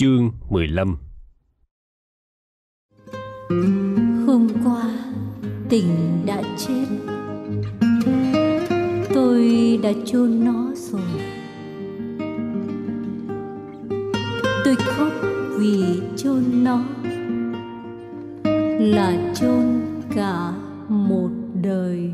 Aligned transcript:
Chương 0.00 0.30
15 0.48 0.96
Hôm 4.26 4.48
qua, 4.64 4.84
tình 5.68 5.86
đã 6.26 6.42
chết. 6.56 6.84
Tôi 9.14 9.52
đã 9.82 9.92
chôn 10.06 10.44
nó 10.44 10.70
rồi. 10.74 11.00
Tôi 14.64 14.76
khóc 14.76 15.12
vì 15.58 16.00
chôn 16.16 16.44
nó. 16.64 16.84
Là 18.80 19.34
chôn 19.34 19.80
cả 20.14 20.52
một 20.88 21.30
đời. 21.62 22.12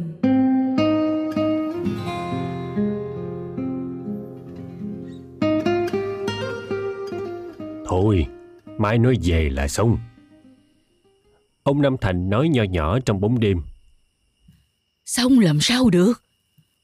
Thôi, 8.05 8.27
mai 8.79 8.99
nói 8.99 9.17
về 9.23 9.51
là 9.53 9.69
xong. 9.69 9.99
Ông 11.63 11.83
Nam 11.83 11.97
Thành 12.01 12.31
nói 12.31 12.49
nho 12.49 12.63
nhỏ 12.63 12.99
trong 13.01 13.21
bóng 13.21 13.41
đêm. 13.41 13.61
Xong 15.05 15.39
làm 15.39 15.61
sao 15.61 15.91
được? 15.91 16.23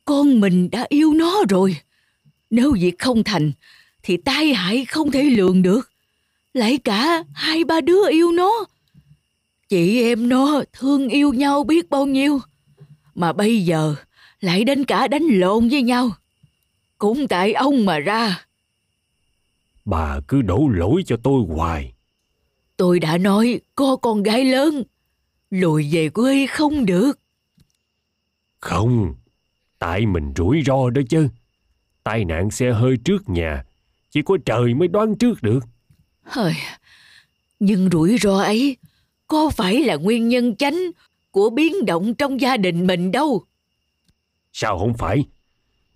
Con 0.05 0.41
mình 0.41 0.70
đã 0.70 0.87
yêu 0.88 1.14
nó 1.14 1.42
rồi. 1.48 1.77
Nếu 2.51 2.73
việc 2.80 2.98
không 2.98 3.25
thành, 3.25 3.52
thì 4.02 4.16
tai 4.16 4.55
hại 4.55 4.84
không 4.84 5.11
thể 5.11 5.23
lường 5.23 5.62
được. 5.62 5.91
Lại 6.55 6.78
cả 6.78 7.25
hai 7.33 7.64
ba 7.64 7.80
đứa 7.80 8.11
yêu 8.11 8.33
nó. 8.33 8.52
Chị 9.69 10.02
em 10.02 10.28
nó 10.28 10.62
thương 10.73 11.09
yêu 11.09 11.33
nhau 11.33 11.64
biết 11.64 11.91
bao 11.91 12.06
nhiêu. 12.06 12.41
Mà 13.14 13.33
bây 13.33 13.64
giờ 13.64 13.95
lại 14.41 14.64
đến 14.64 14.84
cả 14.84 15.09
đánh 15.09 15.25
lộn 15.30 15.69
với 15.69 15.83
nhau. 15.83 16.11
Cũng 16.98 17.28
tại 17.28 17.52
ông 17.52 17.87
mà 17.87 17.98
ra. 17.98 18.45
Bà 19.84 20.20
cứ 20.29 20.43
đổ 20.43 20.69
lỗi 20.69 21.02
cho 21.07 21.16
tôi 21.23 21.43
hoài. 21.48 21.95
Tôi 22.77 23.01
đã 23.01 23.19
nói 23.19 23.61
có 23.75 23.97
con 23.97 24.22
gái 24.22 24.45
lớn. 24.45 24.83
Lùi 25.50 25.89
về 25.92 26.09
quê 26.09 26.47
không 26.47 26.87
được. 26.87 27.19
Không, 28.61 29.14
tại 29.78 30.06
mình 30.06 30.33
rủi 30.37 30.62
ro 30.67 30.91
đó 30.91 31.03
chứ. 31.09 31.28
Tai 32.03 32.25
nạn 32.25 32.50
xe 32.50 32.72
hơi 32.72 32.97
trước 33.05 33.28
nhà, 33.28 33.64
chỉ 34.11 34.22
có 34.22 34.37
trời 34.45 34.75
mới 34.75 34.89
đoán 34.89 35.19
trước 35.19 35.42
được. 35.42 35.61
Hơi, 36.22 36.53
nhưng 37.61 37.91
rủi 37.91 38.19
ro 38.19 38.39
ấy 38.39 38.77
có 39.27 39.50
phải 39.50 39.81
là 39.81 39.97
nguyên 39.97 40.28
nhân 40.28 40.56
chánh 40.56 40.78
của 41.31 41.50
biến 41.50 41.84
động 41.87 42.15
trong 42.15 42.41
gia 42.41 42.56
đình 42.56 42.87
mình 42.87 43.12
đâu. 43.12 43.44
Sao 44.53 44.78
không 44.78 44.94
phải? 44.94 45.25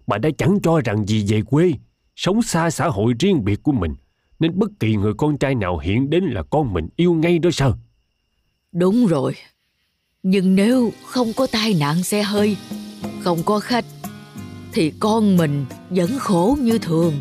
Bà 0.07 0.19
đã 0.19 0.31
chẳng 0.39 0.59
cho 0.63 0.81
rằng 0.81 1.07
gì 1.07 1.27
về 1.29 1.43
quê, 1.43 1.73
sống 2.17 2.43
xa 2.43 2.71
xã 2.71 2.89
hội 2.89 3.13
riêng 3.19 3.45
biệt 3.45 3.63
của 3.63 3.73
mình, 3.73 3.95
nên 4.39 4.59
bất 4.59 4.71
kỳ 4.81 4.97
người 4.97 5.13
con 5.17 5.39
trai 5.39 5.55
nào 5.55 5.79
hiện 5.79 6.11
đến 6.11 6.25
là 6.25 6.43
con 6.43 6.73
mình 6.73 6.89
yêu 6.97 7.15
ngay 7.15 7.39
đó 7.39 7.51
sao? 7.53 7.73
Đúng 8.73 9.07
rồi. 9.07 9.35
Nhưng 10.23 10.55
nếu 10.55 10.93
không 11.07 11.33
có 11.37 11.47
tai 11.53 11.75
nạn 11.75 12.03
xe 12.03 12.23
hơi, 12.23 12.57
không 13.21 13.39
có 13.45 13.61
khách, 13.61 13.85
thì 14.73 14.93
con 15.01 15.37
mình 15.37 15.65
vẫn 15.91 16.11
khổ 16.19 16.57
như 16.61 16.79
thường. 16.79 17.15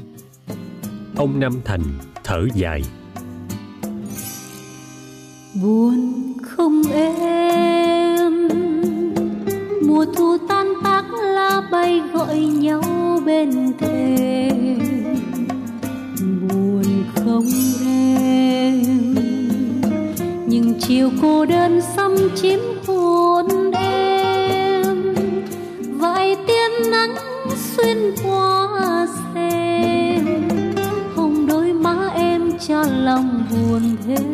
Ông 1.16 1.40
Nam 1.40 1.62
Thành 1.66 1.84
thở 2.24 2.48
dài. 2.56 2.82
buồn 5.62 6.34
không 6.44 6.82
em 6.92 8.48
mùa 9.88 10.06
thu 10.16 10.38
tác 10.50 10.53
lá 11.54 11.62
bay 11.72 12.02
gọi 12.14 12.40
nhau 12.40 12.82
bên 13.26 13.74
thềm. 13.80 14.80
Buồn 16.50 16.84
không 17.16 17.46
em, 17.86 18.82
nhưng 20.48 20.74
chiều 20.80 21.10
cô 21.22 21.46
đơn 21.46 21.82
xăm 21.96 22.16
chiếm 22.36 22.60
hồn 22.88 23.72
em. 23.72 25.16
Vài 26.00 26.36
tia 26.48 26.90
nắng 26.92 27.16
xuyên 27.56 27.98
qua 28.24 29.08
xem 29.34 30.48
hồng 31.16 31.48
đôi 31.48 31.74
má 31.74 32.10
em 32.16 32.52
cho 32.68 32.84
lòng 33.04 33.44
buồn 33.52 33.82
thêm. 34.08 34.33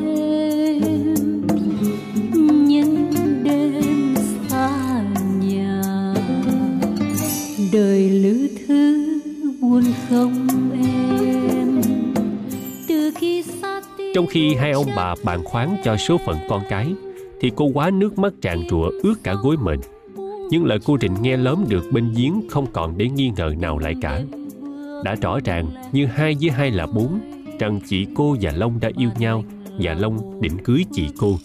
Trong 14.19 14.27
khi 14.27 14.55
hai 14.55 14.71
ông 14.71 14.87
bà 14.95 15.15
bàn 15.23 15.43
khoáng 15.43 15.77
cho 15.83 15.97
số 15.97 16.17
phận 16.17 16.37
con 16.49 16.61
cái, 16.69 16.93
thì 17.41 17.51
cô 17.55 17.65
quá 17.65 17.89
nước 17.89 18.19
mắt 18.19 18.33
tràn 18.41 18.67
trụa 18.69 18.91
ướt 19.03 19.13
cả 19.23 19.33
gối 19.33 19.57
mền. 19.57 19.79
Nhưng 20.49 20.65
lời 20.65 20.79
cô 20.85 20.97
Trịnh 20.97 21.13
nghe 21.21 21.37
lớn 21.37 21.65
được 21.69 21.91
bên 21.91 22.13
giếng 22.15 22.41
không 22.49 22.65
còn 22.73 22.97
để 22.97 23.09
nghi 23.09 23.31
ngờ 23.37 23.53
nào 23.59 23.79
lại 23.79 23.95
cả. 24.01 24.21
Đã 25.03 25.15
rõ 25.21 25.39
ràng 25.45 25.67
như 25.91 26.05
hai 26.05 26.35
với 26.41 26.49
hai 26.49 26.71
là 26.71 26.87
bốn, 26.87 27.19
rằng 27.59 27.79
chị 27.87 28.07
cô 28.15 28.35
và 28.41 28.51
Long 28.55 28.79
đã 28.79 28.91
yêu 28.97 29.09
nhau 29.19 29.43
và 29.79 29.93
Long 29.93 30.41
định 30.41 30.57
cưới 30.63 30.85
chị 30.91 31.07
cô. 31.17 31.37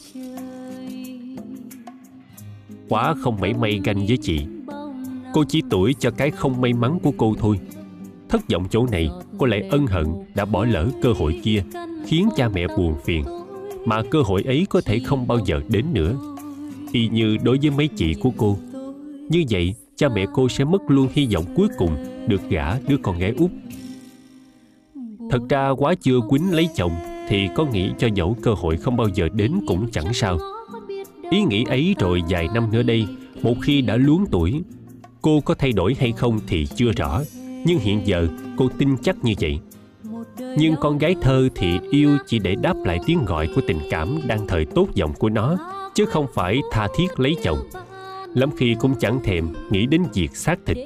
Quá 2.89 3.15
không 3.21 3.41
mảy 3.41 3.55
may 3.55 3.81
ganh 3.85 4.07
với 4.07 4.17
chị. 4.23 4.47
Cô 5.35 5.45
chỉ 5.49 5.63
tuổi 5.71 5.95
cho 5.99 6.11
cái 6.11 6.31
không 6.31 6.61
may 6.61 6.73
mắn 6.73 6.99
của 7.03 7.13
cô 7.17 7.35
thôi. 7.39 7.59
Thất 8.35 8.49
vọng 8.49 8.67
chỗ 8.71 8.87
này, 8.87 9.11
cô 9.39 9.47
lại 9.47 9.69
ân 9.71 9.87
hận 9.87 10.07
đã 10.35 10.45
bỏ 10.45 10.65
lỡ 10.65 10.89
cơ 11.03 11.13
hội 11.13 11.41
kia, 11.43 11.63
khiến 12.07 12.29
cha 12.37 12.49
mẹ 12.49 12.67
buồn 12.77 12.95
phiền. 13.05 13.25
Mà 13.85 14.03
cơ 14.11 14.23
hội 14.23 14.43
ấy 14.43 14.67
có 14.71 14.81
thể 14.81 14.99
không 14.99 15.27
bao 15.27 15.39
giờ 15.47 15.61
đến 15.69 15.85
nữa. 15.93 16.17
Y 16.93 17.09
như 17.09 17.37
đối 17.43 17.59
với 17.59 17.71
mấy 17.71 17.89
chị 17.89 18.15
của 18.15 18.31
cô. 18.37 18.59
Như 19.29 19.45
vậy, 19.51 19.75
cha 19.97 20.09
mẹ 20.09 20.27
cô 20.33 20.49
sẽ 20.49 20.65
mất 20.65 20.83
luôn 20.89 21.09
hy 21.13 21.29
vọng 21.35 21.45
cuối 21.57 21.69
cùng 21.79 21.97
được 22.29 22.51
gả 22.51 22.79
đứa 22.89 22.97
con 22.97 23.19
gái 23.19 23.35
út. 23.37 23.51
Thật 25.31 25.41
ra 25.49 25.71
quá 25.71 25.95
chưa 25.95 26.21
quýnh 26.29 26.55
lấy 26.55 26.69
chồng 26.75 26.93
thì 27.29 27.49
có 27.55 27.65
nghĩ 27.65 27.91
cho 27.99 28.09
dẫu 28.15 28.37
cơ 28.43 28.55
hội 28.55 28.77
không 28.77 28.97
bao 28.97 29.09
giờ 29.15 29.29
đến 29.35 29.53
cũng 29.67 29.91
chẳng 29.93 30.15
sao. 30.15 30.39
Ý 31.31 31.43
nghĩ 31.43 31.65
ấy 31.69 31.95
rồi 31.99 32.23
vài 32.29 32.49
năm 32.55 32.73
nữa 32.73 32.83
đây, 32.83 33.07
một 33.43 33.55
khi 33.63 33.81
đã 33.81 33.97
luống 33.97 34.27
tuổi, 34.31 34.63
cô 35.23 35.41
có 35.41 35.55
thay 35.55 35.73
đổi 35.73 35.97
hay 35.99 36.13
không 36.13 36.41
thì 36.47 36.67
chưa 36.77 36.93
rõ, 36.93 37.23
nhưng 37.65 37.79
hiện 37.79 38.01
giờ 38.05 38.29
cô 38.57 38.69
tin 38.79 38.97
chắc 39.03 39.25
như 39.25 39.35
vậy. 39.41 39.59
Nhưng 40.59 40.75
con 40.81 40.99
gái 40.99 41.17
thơ 41.23 41.49
thì 41.55 41.79
yêu 41.91 42.19
chỉ 42.27 42.39
để 42.39 42.55
đáp 42.63 42.77
lại 42.85 42.99
tiếng 43.07 43.25
gọi 43.25 43.49
của 43.55 43.61
tình 43.67 43.79
cảm 43.91 44.19
đang 44.27 44.47
thời 44.47 44.65
tốt 44.65 44.89
vọng 45.01 45.13
của 45.19 45.29
nó, 45.29 45.57
chứ 45.95 46.07
không 46.07 46.27
phải 46.35 46.61
tha 46.71 46.89
thiết 46.97 47.21
lấy 47.21 47.37
chồng. 47.43 47.59
Lắm 48.35 48.51
khi 48.57 48.77
cũng 48.81 48.95
chẳng 49.01 49.21
thèm 49.25 49.49
nghĩ 49.71 49.87
đến 49.87 50.03
việc 50.15 50.37
xác 50.37 50.59
thịt. 50.67 50.77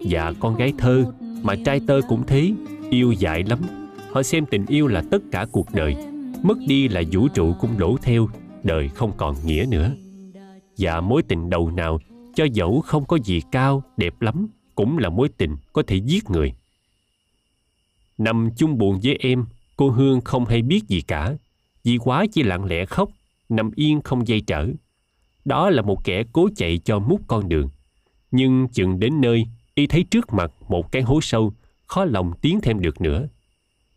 Và 0.00 0.32
con 0.40 0.56
gái 0.56 0.72
thơ, 0.78 1.04
mà 1.42 1.54
trai 1.64 1.80
tơ 1.86 2.00
cũng 2.08 2.26
thế, 2.26 2.52
yêu 2.90 3.12
dại 3.12 3.44
lắm. 3.48 3.58
Họ 4.12 4.22
xem 4.22 4.46
tình 4.46 4.66
yêu 4.68 4.86
là 4.86 5.02
tất 5.10 5.22
cả 5.30 5.46
cuộc 5.52 5.66
đời, 5.72 5.96
mất 6.42 6.58
đi 6.66 6.88
là 6.88 7.02
vũ 7.12 7.28
trụ 7.28 7.54
cũng 7.60 7.78
đổ 7.78 7.96
theo, 8.02 8.28
đời 8.62 8.88
không 8.88 9.12
còn 9.16 9.34
nghĩa 9.44 9.66
nữa. 9.68 9.90
Và 10.78 11.00
mối 11.00 11.22
tình 11.22 11.50
đầu 11.50 11.70
nào, 11.70 11.98
cho 12.34 12.44
dẫu 12.52 12.80
không 12.80 13.04
có 13.04 13.18
gì 13.24 13.40
cao, 13.52 13.82
đẹp 13.96 14.22
lắm, 14.22 14.48
cũng 14.74 14.98
là 14.98 15.08
mối 15.08 15.28
tình 15.28 15.56
có 15.72 15.82
thể 15.86 15.96
giết 15.96 16.30
người. 16.30 16.54
Nằm 18.18 18.50
chung 18.56 18.78
buồn 18.78 19.00
với 19.02 19.16
em, 19.20 19.44
cô 19.76 19.90
Hương 19.90 20.20
không 20.20 20.44
hay 20.44 20.62
biết 20.62 20.84
gì 20.88 21.00
cả. 21.00 21.36
Vì 21.84 21.98
quá 21.98 22.26
chỉ 22.32 22.42
lặng 22.42 22.64
lẽ 22.64 22.86
khóc, 22.86 23.10
nằm 23.48 23.70
yên 23.76 24.02
không 24.02 24.28
dây 24.28 24.40
trở. 24.40 24.68
Đó 25.44 25.70
là 25.70 25.82
một 25.82 26.04
kẻ 26.04 26.24
cố 26.32 26.48
chạy 26.56 26.78
cho 26.78 26.98
mút 26.98 27.20
con 27.26 27.48
đường. 27.48 27.68
Nhưng 28.30 28.68
chừng 28.68 29.00
đến 29.00 29.20
nơi, 29.20 29.46
y 29.74 29.86
thấy 29.86 30.02
trước 30.02 30.32
mặt 30.32 30.52
một 30.68 30.92
cái 30.92 31.02
hố 31.02 31.20
sâu, 31.20 31.52
khó 31.86 32.04
lòng 32.04 32.32
tiến 32.40 32.60
thêm 32.60 32.80
được 32.80 33.00
nữa. 33.00 33.28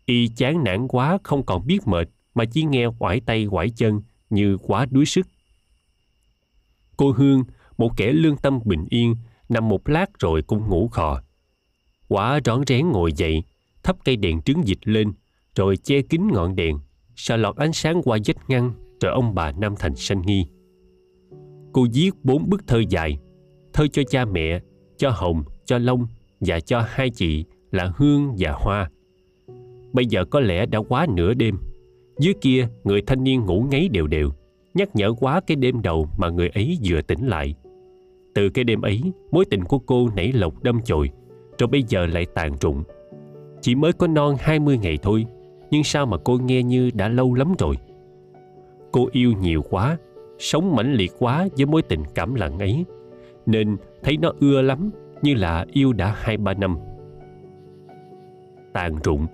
Y 0.06 0.28
chán 0.28 0.64
nản 0.64 0.88
quá 0.88 1.18
không 1.22 1.46
còn 1.46 1.66
biết 1.66 1.86
mệt 1.86 2.08
mà 2.34 2.44
chỉ 2.44 2.62
nghe 2.62 2.86
quải 2.98 3.20
tay 3.20 3.46
quải 3.50 3.70
chân 3.70 4.02
như 4.30 4.56
quá 4.62 4.86
đuối 4.90 5.06
sức. 5.06 5.26
Cô 6.96 7.12
Hương, 7.12 7.44
một 7.78 7.96
kẻ 7.96 8.12
lương 8.12 8.36
tâm 8.36 8.60
bình 8.64 8.86
yên, 8.90 9.16
nằm 9.48 9.68
một 9.68 9.88
lát 9.88 10.18
rồi 10.18 10.42
cũng 10.42 10.68
ngủ 10.68 10.88
khò. 10.88 11.22
Quả 12.08 12.40
rón 12.44 12.60
rén 12.66 12.90
ngồi 12.90 13.12
dậy, 13.12 13.42
thắp 13.82 13.96
cây 14.04 14.16
đèn 14.16 14.42
trứng 14.42 14.66
dịch 14.66 14.78
lên, 14.84 15.12
rồi 15.54 15.76
che 15.76 16.02
kín 16.02 16.28
ngọn 16.32 16.56
đèn, 16.56 16.78
sợ 17.16 17.36
lọt 17.36 17.56
ánh 17.56 17.72
sáng 17.72 18.02
qua 18.02 18.18
vách 18.26 18.50
ngăn, 18.50 18.72
rồi 19.00 19.12
ông 19.12 19.34
bà 19.34 19.52
Nam 19.52 19.74
Thành 19.78 19.96
sanh 19.96 20.22
nghi. 20.26 20.46
Cô 21.72 21.86
viết 21.94 22.10
bốn 22.22 22.50
bức 22.50 22.66
thơ 22.66 22.82
dài, 22.88 23.18
thơ 23.72 23.86
cho 23.92 24.02
cha 24.10 24.24
mẹ, 24.24 24.60
cho 24.96 25.10
Hồng, 25.10 25.42
cho 25.64 25.78
Long 25.78 26.06
và 26.40 26.60
cho 26.60 26.84
hai 26.88 27.10
chị 27.10 27.44
là 27.70 27.92
Hương 27.96 28.34
và 28.38 28.52
Hoa. 28.52 28.90
Bây 29.92 30.06
giờ 30.06 30.24
có 30.24 30.40
lẽ 30.40 30.66
đã 30.66 30.78
quá 30.88 31.06
nửa 31.14 31.34
đêm. 31.34 31.58
Dưới 32.18 32.34
kia, 32.40 32.68
người 32.84 33.02
thanh 33.06 33.24
niên 33.24 33.46
ngủ 33.46 33.66
ngáy 33.70 33.88
đều 33.88 34.06
đều, 34.06 34.30
nhắc 34.74 34.96
nhở 34.96 35.12
quá 35.12 35.40
cái 35.46 35.56
đêm 35.56 35.82
đầu 35.82 36.08
mà 36.18 36.28
người 36.28 36.48
ấy 36.48 36.78
vừa 36.84 37.02
tỉnh 37.02 37.26
lại. 37.26 37.54
Từ 38.38 38.48
cái 38.48 38.64
đêm 38.64 38.82
ấy, 38.82 39.00
mối 39.30 39.44
tình 39.50 39.64
của 39.64 39.78
cô 39.78 40.08
nảy 40.16 40.32
lộc 40.32 40.62
đâm 40.62 40.80
chồi, 40.84 41.10
rồi 41.58 41.68
bây 41.68 41.82
giờ 41.82 42.06
lại 42.06 42.26
tàn 42.34 42.56
rụng. 42.60 42.82
Chỉ 43.60 43.74
mới 43.74 43.92
có 43.92 44.06
non 44.06 44.36
20 44.38 44.78
ngày 44.78 44.98
thôi, 45.02 45.26
nhưng 45.70 45.84
sao 45.84 46.06
mà 46.06 46.16
cô 46.24 46.38
nghe 46.38 46.62
như 46.62 46.90
đã 46.94 47.08
lâu 47.08 47.34
lắm 47.34 47.54
rồi? 47.58 47.74
Cô 48.92 49.08
yêu 49.12 49.32
nhiều 49.40 49.62
quá 49.70 49.96
sống 50.38 50.76
mãnh 50.76 50.92
liệt 50.92 51.12
quá 51.18 51.48
với 51.56 51.66
mối 51.66 51.82
tình 51.82 52.02
cảm 52.14 52.34
lặng 52.34 52.58
ấy 52.58 52.84
nên 53.46 53.76
thấy 54.02 54.16
nó 54.16 54.32
ưa 54.40 54.62
lắm 54.62 54.90
như 55.22 55.34
là 55.34 55.66
yêu 55.72 55.92
đã 55.92 56.14
hai 56.18 56.36
ba 56.36 56.54
năm. 56.54 56.78
Tàn 58.72 58.96
rụng 59.04 59.26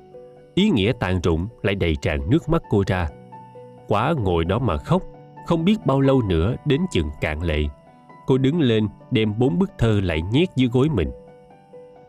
ý 0.55 0.71
nghĩa 0.71 0.93
tàn 1.01 1.21
rụng 1.23 1.47
lại 1.63 1.75
đầy 1.75 1.97
tràn 1.97 2.31
nước 2.31 2.49
mắt 2.49 2.63
cô 2.71 2.83
ra. 2.87 3.09
Quá 3.89 4.15
ngồi 4.19 4.45
đó 4.45 4.59
mà 4.59 4.77
khóc 4.77 5.03
không 5.47 5.65
biết 5.65 5.77
bao 5.87 6.01
lâu 6.01 6.23
nữa 6.23 6.55
đến 6.67 6.81
chừng 6.93 7.09
cạn 7.21 7.43
lệ 7.43 7.63
cô 8.27 8.39
đứng 8.39 8.61
lên, 8.61 8.89
đem 9.11 9.39
bốn 9.39 9.59
bức 9.59 9.71
thơ 9.79 10.01
lại 10.03 10.23
nhét 10.33 10.49
dưới 10.57 10.69
gối 10.73 10.89
mình. 10.89 11.09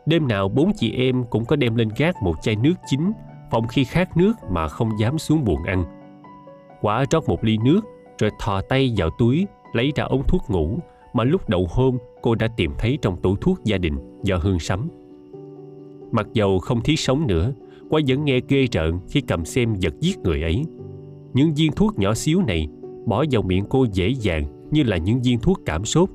Đêm 0.06 0.28
nào 0.28 0.48
bốn 0.48 0.72
chị 0.76 0.92
em 0.92 1.24
cũng 1.30 1.44
có 1.44 1.56
đem 1.56 1.76
lên 1.76 1.88
gác 1.96 2.22
một 2.22 2.34
chai 2.42 2.56
nước 2.56 2.74
chín 2.90 3.12
phòng 3.50 3.66
khi 3.68 3.84
khát 3.84 4.16
nước 4.16 4.32
mà 4.50 4.68
không 4.68 4.90
dám 5.00 5.18
xuống 5.18 5.44
buồn 5.44 5.64
ăn. 5.64 5.84
Quả 6.80 7.04
rót 7.10 7.28
một 7.28 7.44
ly 7.44 7.58
nước, 7.64 7.80
rồi 8.18 8.30
thò 8.38 8.60
tay 8.60 8.94
vào 8.96 9.10
túi, 9.18 9.46
lấy 9.72 9.92
ra 9.96 10.04
ống 10.04 10.22
thuốc 10.28 10.42
ngủ 10.48 10.78
mà 11.12 11.24
lúc 11.24 11.48
đầu 11.48 11.66
hôm 11.70 11.98
cô 12.22 12.34
đã 12.34 12.48
tìm 12.56 12.72
thấy 12.78 12.98
trong 13.02 13.22
tủ 13.22 13.36
thuốc 13.36 13.64
gia 13.64 13.78
đình 13.78 14.20
do 14.22 14.36
hương 14.36 14.58
sắm. 14.58 14.88
Mặc 16.12 16.26
dầu 16.32 16.58
không 16.58 16.80
thiết 16.80 17.00
sống 17.00 17.26
nữa 17.26 17.52
quái 17.90 18.02
vẫn 18.08 18.24
nghe 18.24 18.40
ghê 18.48 18.66
rợn 18.72 19.00
khi 19.08 19.20
cầm 19.20 19.44
xem 19.44 19.74
vật 19.82 19.94
giết 20.00 20.18
người 20.18 20.42
ấy. 20.42 20.64
Những 21.32 21.54
viên 21.54 21.72
thuốc 21.72 21.98
nhỏ 21.98 22.14
xíu 22.14 22.42
này 22.42 22.68
bỏ 23.06 23.24
vào 23.30 23.42
miệng 23.42 23.64
cô 23.68 23.86
dễ 23.92 24.08
dàng 24.08 24.44
như 24.70 24.82
là 24.82 24.96
những 24.96 25.22
viên 25.22 25.38
thuốc 25.38 25.60
cảm 25.66 25.84
sốt. 25.84 26.08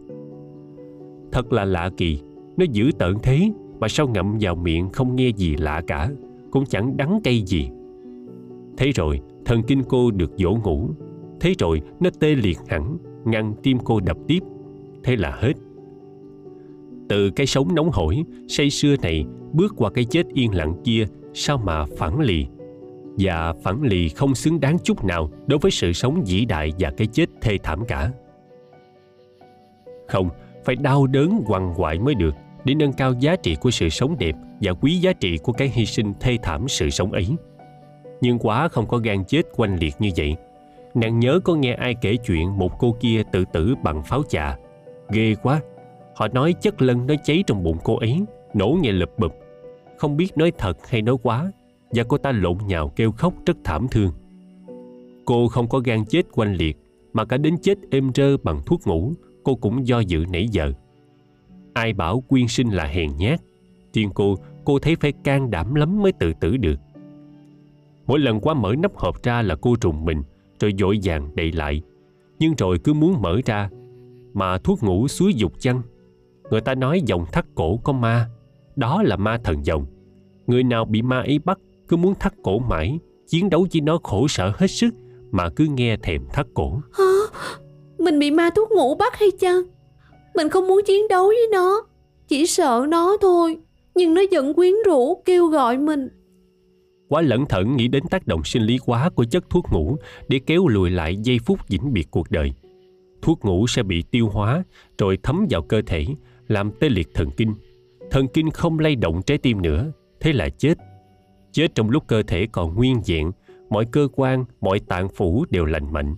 Thật 1.31 1.53
là 1.53 1.65
lạ 1.65 1.89
kỳ, 1.97 2.19
nó 2.57 2.65
giữ 2.71 2.91
tợn 2.99 3.13
thế 3.23 3.51
mà 3.79 3.87
sao 3.87 4.07
ngậm 4.07 4.37
vào 4.41 4.55
miệng 4.55 4.89
không 4.89 5.15
nghe 5.15 5.29
gì 5.29 5.55
lạ 5.55 5.81
cả, 5.87 6.09
cũng 6.51 6.65
chẳng 6.65 6.97
đắng 6.97 7.19
cay 7.23 7.41
gì. 7.41 7.69
Thế 8.77 8.91
rồi, 8.95 9.19
thần 9.45 9.63
kinh 9.63 9.83
cô 9.83 10.11
được 10.11 10.31
dỗ 10.37 10.57
ngủ. 10.63 10.89
Thế 11.39 11.53
rồi, 11.59 11.81
nó 11.99 12.09
tê 12.19 12.35
liệt 12.35 12.57
hẳn, 12.67 12.97
ngăn 13.25 13.53
tim 13.63 13.77
cô 13.83 13.99
đập 13.99 14.17
tiếp. 14.27 14.39
Thế 15.03 15.15
là 15.15 15.37
hết. 15.41 15.53
Từ 17.09 17.29
cái 17.29 17.45
sống 17.47 17.75
nóng 17.75 17.89
hổi, 17.93 18.23
say 18.47 18.69
sưa 18.69 18.95
này 19.01 19.25
bước 19.53 19.73
qua 19.77 19.89
cái 19.89 20.05
chết 20.05 20.27
yên 20.33 20.55
lặng 20.55 20.73
kia, 20.83 21.05
sao 21.33 21.57
mà 21.57 21.85
phản 21.97 22.19
lì? 22.19 22.45
Và 23.17 23.53
phản 23.63 23.81
lì 23.81 24.09
không 24.09 24.35
xứng 24.35 24.59
đáng 24.59 24.77
chút 24.83 25.03
nào 25.05 25.31
đối 25.47 25.59
với 25.59 25.71
sự 25.71 25.93
sống 25.93 26.23
vĩ 26.27 26.45
đại 26.45 26.71
và 26.79 26.91
cái 26.97 27.07
chết 27.07 27.29
thê 27.41 27.57
thảm 27.63 27.85
cả 27.87 28.11
không, 30.11 30.29
phải 30.65 30.75
đau 30.75 31.07
đớn, 31.07 31.43
quằn 31.47 31.73
quại 31.77 31.99
mới 31.99 32.15
được. 32.15 32.35
Để 32.65 32.75
nâng 32.75 32.93
cao 32.93 33.13
giá 33.19 33.35
trị 33.35 33.55
của 33.55 33.71
sự 33.71 33.89
sống 33.89 34.15
đẹp 34.19 34.35
và 34.61 34.73
quý 34.73 34.95
giá 34.95 35.13
trị 35.13 35.37
của 35.37 35.53
cái 35.53 35.69
hy 35.73 35.85
sinh 35.85 36.13
thê 36.19 36.37
thảm 36.43 36.67
sự 36.67 36.89
sống 36.89 37.11
ấy. 37.11 37.27
Nhưng 38.21 38.39
quá 38.39 38.67
không 38.67 38.87
có 38.87 38.97
gan 38.97 39.23
chết 39.25 39.41
quanh 39.55 39.77
liệt 39.77 39.93
như 39.99 40.09
vậy. 40.17 40.35
Nàng 40.93 41.19
nhớ 41.19 41.39
có 41.43 41.55
nghe 41.55 41.73
ai 41.73 41.95
kể 42.01 42.15
chuyện 42.15 42.57
một 42.57 42.79
cô 42.79 42.95
kia 42.99 43.23
tự 43.31 43.45
tử 43.53 43.75
bằng 43.83 44.03
pháo 44.03 44.23
chà. 44.29 44.57
Ghê 45.09 45.35
quá. 45.43 45.61
Họ 46.15 46.27
nói 46.27 46.53
chất 46.53 46.81
lân 46.81 47.07
nó 47.07 47.13
cháy 47.23 47.43
trong 47.47 47.63
bụng 47.63 47.77
cô 47.83 47.97
ấy, 47.97 48.21
nổ 48.53 48.77
nghe 48.81 48.91
lụp 48.91 49.09
bụp. 49.19 49.31
Không 49.97 50.17
biết 50.17 50.37
nói 50.37 50.51
thật 50.57 50.87
hay 50.87 51.01
nói 51.01 51.15
quá, 51.23 51.51
và 51.91 52.03
cô 52.03 52.17
ta 52.17 52.31
lộn 52.31 52.57
nhào 52.67 52.91
kêu 52.95 53.11
khóc 53.11 53.33
rất 53.45 53.57
thảm 53.63 53.87
thương. 53.91 54.11
Cô 55.25 55.47
không 55.47 55.69
có 55.69 55.79
gan 55.79 56.05
chết 56.05 56.21
quanh 56.31 56.53
liệt, 56.53 56.77
mà 57.13 57.25
cả 57.25 57.37
đến 57.37 57.57
chết 57.61 57.77
êm 57.91 58.11
rơ 58.15 58.37
bằng 58.37 58.61
thuốc 58.65 58.87
ngủ 58.87 59.13
cô 59.43 59.55
cũng 59.55 59.87
do 59.87 59.99
dự 59.99 60.25
nãy 60.31 60.47
giờ. 60.51 60.73
Ai 61.73 61.93
bảo 61.93 62.23
quyên 62.27 62.47
sinh 62.47 62.69
là 62.69 62.85
hèn 62.85 63.09
nhát 63.17 63.39
riêng 63.93 64.09
cô 64.15 64.35
cô 64.65 64.79
thấy 64.79 64.95
phải 64.95 65.11
can 65.11 65.51
đảm 65.51 65.75
lắm 65.75 66.01
mới 66.01 66.11
tự 66.11 66.33
tử 66.39 66.57
được. 66.57 66.79
Mỗi 68.07 68.19
lần 68.19 68.39
quá 68.39 68.53
mở 68.53 68.75
nắp 68.77 68.95
hộp 68.95 69.23
ra 69.23 69.41
là 69.41 69.55
cô 69.55 69.75
trùng 69.75 70.05
mình, 70.05 70.23
rồi 70.59 70.73
dội 70.79 70.99
vàng 71.03 71.35
đậy 71.35 71.51
lại. 71.51 71.81
Nhưng 72.39 72.53
rồi 72.57 72.79
cứ 72.83 72.93
muốn 72.93 73.21
mở 73.21 73.39
ra, 73.45 73.69
mà 74.33 74.57
thuốc 74.57 74.83
ngủ 74.83 75.07
suối 75.07 75.33
dục 75.33 75.53
chăng? 75.59 75.81
Người 76.49 76.61
ta 76.61 76.75
nói 76.75 77.01
dòng 77.05 77.25
thắt 77.31 77.45
cổ 77.55 77.77
có 77.77 77.93
ma, 77.93 78.29
đó 78.75 79.03
là 79.03 79.17
ma 79.17 79.37
thần 79.43 79.65
dòng. 79.65 79.85
Người 80.47 80.63
nào 80.63 80.85
bị 80.85 81.01
ma 81.01 81.19
ấy 81.19 81.39
bắt, 81.39 81.59
cứ 81.87 81.97
muốn 81.97 82.15
thắt 82.19 82.33
cổ 82.43 82.59
mãi, 82.59 82.99
chiến 83.27 83.49
đấu 83.49 83.67
với 83.73 83.81
nó 83.81 83.99
khổ 84.03 84.27
sở 84.27 84.51
hết 84.55 84.67
sức, 84.67 84.93
mà 85.31 85.49
cứ 85.49 85.65
nghe 85.65 85.97
thèm 85.97 86.25
thắt 86.33 86.47
cổ. 86.53 86.81
Hả? 86.93 87.03
Mình 88.01 88.19
bị 88.19 88.31
ma 88.31 88.49
thuốc 88.55 88.71
ngủ 88.71 88.95
bắt 88.95 89.15
hay 89.15 89.31
chăng? 89.39 89.61
Mình 90.35 90.49
không 90.49 90.67
muốn 90.67 90.81
chiến 90.85 91.07
đấu 91.07 91.27
với 91.27 91.47
nó, 91.51 91.81
Chỉ 92.27 92.45
sợ 92.45 92.85
nó 92.89 93.17
thôi. 93.21 93.57
Nhưng 93.95 94.13
nó 94.13 94.21
vẫn 94.31 94.53
quyến 94.53 94.73
rũ, 94.85 95.21
kêu 95.25 95.47
gọi 95.47 95.77
mình. 95.77 96.09
Quá 97.09 97.21
lẩn 97.21 97.45
thận 97.45 97.75
nghĩ 97.75 97.87
đến 97.87 98.03
tác 98.09 98.27
động 98.27 98.43
sinh 98.43 98.63
lý 98.63 98.77
quá 98.85 99.09
của 99.09 99.25
chất 99.31 99.49
thuốc 99.49 99.65
ngủ 99.71 99.95
để 100.27 100.39
kéo 100.45 100.67
lùi 100.67 100.89
lại 100.89 101.15
giây 101.23 101.39
phút 101.45 101.59
vĩnh 101.67 101.93
biệt 101.93 102.07
cuộc 102.11 102.31
đời. 102.31 102.51
Thuốc 103.21 103.45
ngủ 103.45 103.67
sẽ 103.67 103.83
bị 103.83 104.03
tiêu 104.11 104.29
hóa, 104.29 104.63
rồi 104.97 105.17
thấm 105.23 105.45
vào 105.49 105.61
cơ 105.61 105.81
thể, 105.85 106.05
làm 106.47 106.71
tê 106.79 106.89
liệt 106.89 107.07
thần 107.13 107.29
kinh. 107.37 107.53
Thần 108.11 108.27
kinh 108.27 108.49
không 108.49 108.79
lay 108.79 108.95
động 108.95 109.21
trái 109.21 109.37
tim 109.37 109.61
nữa, 109.61 109.91
thế 110.19 110.33
là 110.33 110.49
chết. 110.49 110.77
Chết 111.51 111.75
trong 111.75 111.89
lúc 111.89 112.03
cơ 112.07 112.23
thể 112.23 112.47
còn 112.51 112.75
nguyên 112.75 113.01
vẹn, 113.07 113.31
mọi 113.69 113.85
cơ 113.91 114.07
quan, 114.15 114.45
mọi 114.61 114.79
tạng 114.79 115.09
phủ 115.09 115.45
đều 115.49 115.65
lành 115.65 115.93
mạnh. 115.93 116.15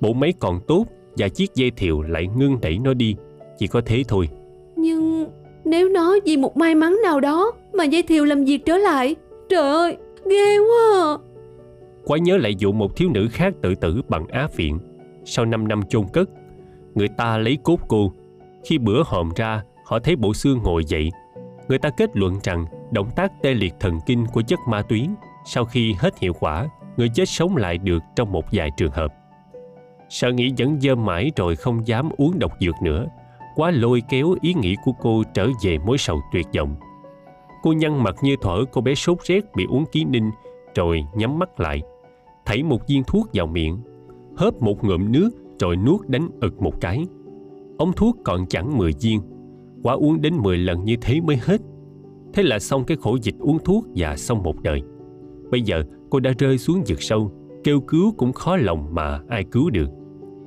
Bộ 0.00 0.12
máy 0.12 0.32
còn 0.40 0.60
tốt 0.68 0.86
và 1.16 1.28
chiếc 1.28 1.54
dây 1.54 1.70
thiều 1.70 2.02
lại 2.02 2.28
ngưng 2.36 2.58
đẩy 2.62 2.78
nó 2.78 2.94
đi. 2.94 3.14
Chỉ 3.58 3.66
có 3.66 3.80
thế 3.86 4.02
thôi. 4.08 4.28
Nhưng 4.76 5.26
nếu 5.64 5.88
nó 5.88 6.16
vì 6.24 6.36
một 6.36 6.56
may 6.56 6.74
mắn 6.74 6.98
nào 7.02 7.20
đó 7.20 7.52
Mà 7.72 7.84
dây 7.84 8.02
thiều 8.02 8.24
làm 8.24 8.44
việc 8.44 8.64
trở 8.66 8.76
lại 8.76 9.16
Trời 9.48 9.70
ơi 9.70 9.96
ghê 10.30 10.58
quá 10.58 11.04
à. 11.04 11.18
Quá 12.04 12.18
nhớ 12.18 12.36
lại 12.36 12.54
vụ 12.60 12.72
một 12.72 12.96
thiếu 12.96 13.10
nữ 13.14 13.28
khác 13.32 13.54
tự 13.62 13.74
tử 13.74 14.02
bằng 14.08 14.26
á 14.26 14.48
phiện. 14.54 14.78
Sau 15.24 15.44
5 15.44 15.68
năm 15.68 15.82
chôn 15.88 16.04
cất 16.12 16.30
Người 16.94 17.08
ta 17.16 17.38
lấy 17.38 17.58
cốt 17.62 17.78
cô. 17.88 18.12
Khi 18.64 18.78
bữa 18.78 19.02
hòm 19.06 19.30
ra 19.36 19.62
Họ 19.84 19.98
thấy 19.98 20.16
bộ 20.16 20.34
xương 20.34 20.58
ngồi 20.62 20.84
dậy. 20.84 21.10
Người 21.68 21.78
ta 21.78 21.90
kết 21.96 22.10
luận 22.14 22.34
rằng 22.42 22.64
Động 22.90 23.10
tác 23.16 23.32
tê 23.42 23.54
liệt 23.54 23.74
thần 23.80 23.98
kinh 24.06 24.26
của 24.32 24.42
chất 24.42 24.58
ma 24.68 24.82
túy 24.82 25.08
Sau 25.46 25.64
khi 25.64 25.94
hết 25.98 26.18
hiệu 26.18 26.32
quả 26.40 26.68
Người 26.96 27.08
chết 27.14 27.28
sống 27.28 27.56
lại 27.56 27.78
được 27.78 28.02
trong 28.16 28.32
một 28.32 28.44
vài 28.52 28.70
trường 28.76 28.92
hợp 28.92 29.21
Sợ 30.12 30.32
nghĩ 30.32 30.52
vẫn 30.58 30.80
dơ 30.80 30.94
mãi 30.94 31.30
rồi 31.36 31.56
không 31.56 31.86
dám 31.86 32.08
uống 32.16 32.38
độc 32.38 32.52
dược 32.60 32.74
nữa 32.82 33.06
Quá 33.56 33.70
lôi 33.70 34.02
kéo 34.10 34.34
ý 34.40 34.54
nghĩ 34.54 34.76
của 34.84 34.92
cô 35.00 35.22
trở 35.34 35.48
về 35.64 35.78
mối 35.78 35.98
sầu 35.98 36.20
tuyệt 36.32 36.46
vọng 36.56 36.74
Cô 37.62 37.72
nhăn 37.72 38.02
mặt 38.02 38.16
như 38.22 38.36
thở 38.40 38.64
cô 38.72 38.80
bé 38.80 38.94
sốt 38.94 39.18
rét 39.22 39.44
bị 39.56 39.66
uống 39.68 39.84
ký 39.92 40.04
ninh 40.04 40.30
rồi 40.74 41.04
nhắm 41.14 41.38
mắt 41.38 41.60
lại. 41.60 41.82
Thảy 42.44 42.62
một 42.62 42.88
viên 42.88 43.02
thuốc 43.04 43.28
vào 43.32 43.46
miệng, 43.46 43.78
hớp 44.36 44.62
một 44.62 44.84
ngụm 44.84 45.12
nước 45.12 45.30
rồi 45.60 45.76
nuốt 45.76 46.08
đánh 46.08 46.28
ực 46.40 46.62
một 46.62 46.80
cái. 46.80 47.06
Ống 47.78 47.92
thuốc 47.96 48.16
còn 48.24 48.46
chẳng 48.46 48.78
10 48.78 48.92
viên, 49.00 49.20
quả 49.82 49.94
uống 49.94 50.20
đến 50.20 50.36
10 50.36 50.58
lần 50.58 50.84
như 50.84 50.96
thế 51.00 51.20
mới 51.20 51.36
hết. 51.42 51.60
Thế 52.34 52.42
là 52.42 52.58
xong 52.58 52.84
cái 52.84 52.96
khổ 53.00 53.18
dịch 53.22 53.34
uống 53.38 53.58
thuốc 53.64 53.86
và 53.96 54.16
xong 54.16 54.42
một 54.42 54.62
đời. 54.62 54.82
Bây 55.50 55.60
giờ 55.60 55.82
cô 56.10 56.20
đã 56.20 56.32
rơi 56.38 56.58
xuống 56.58 56.82
vực 56.88 57.02
sâu, 57.02 57.32
kêu 57.64 57.80
cứu 57.80 58.14
cũng 58.16 58.32
khó 58.32 58.56
lòng 58.56 58.94
mà 58.94 59.20
ai 59.28 59.44
cứu 59.44 59.70
được. 59.70 59.88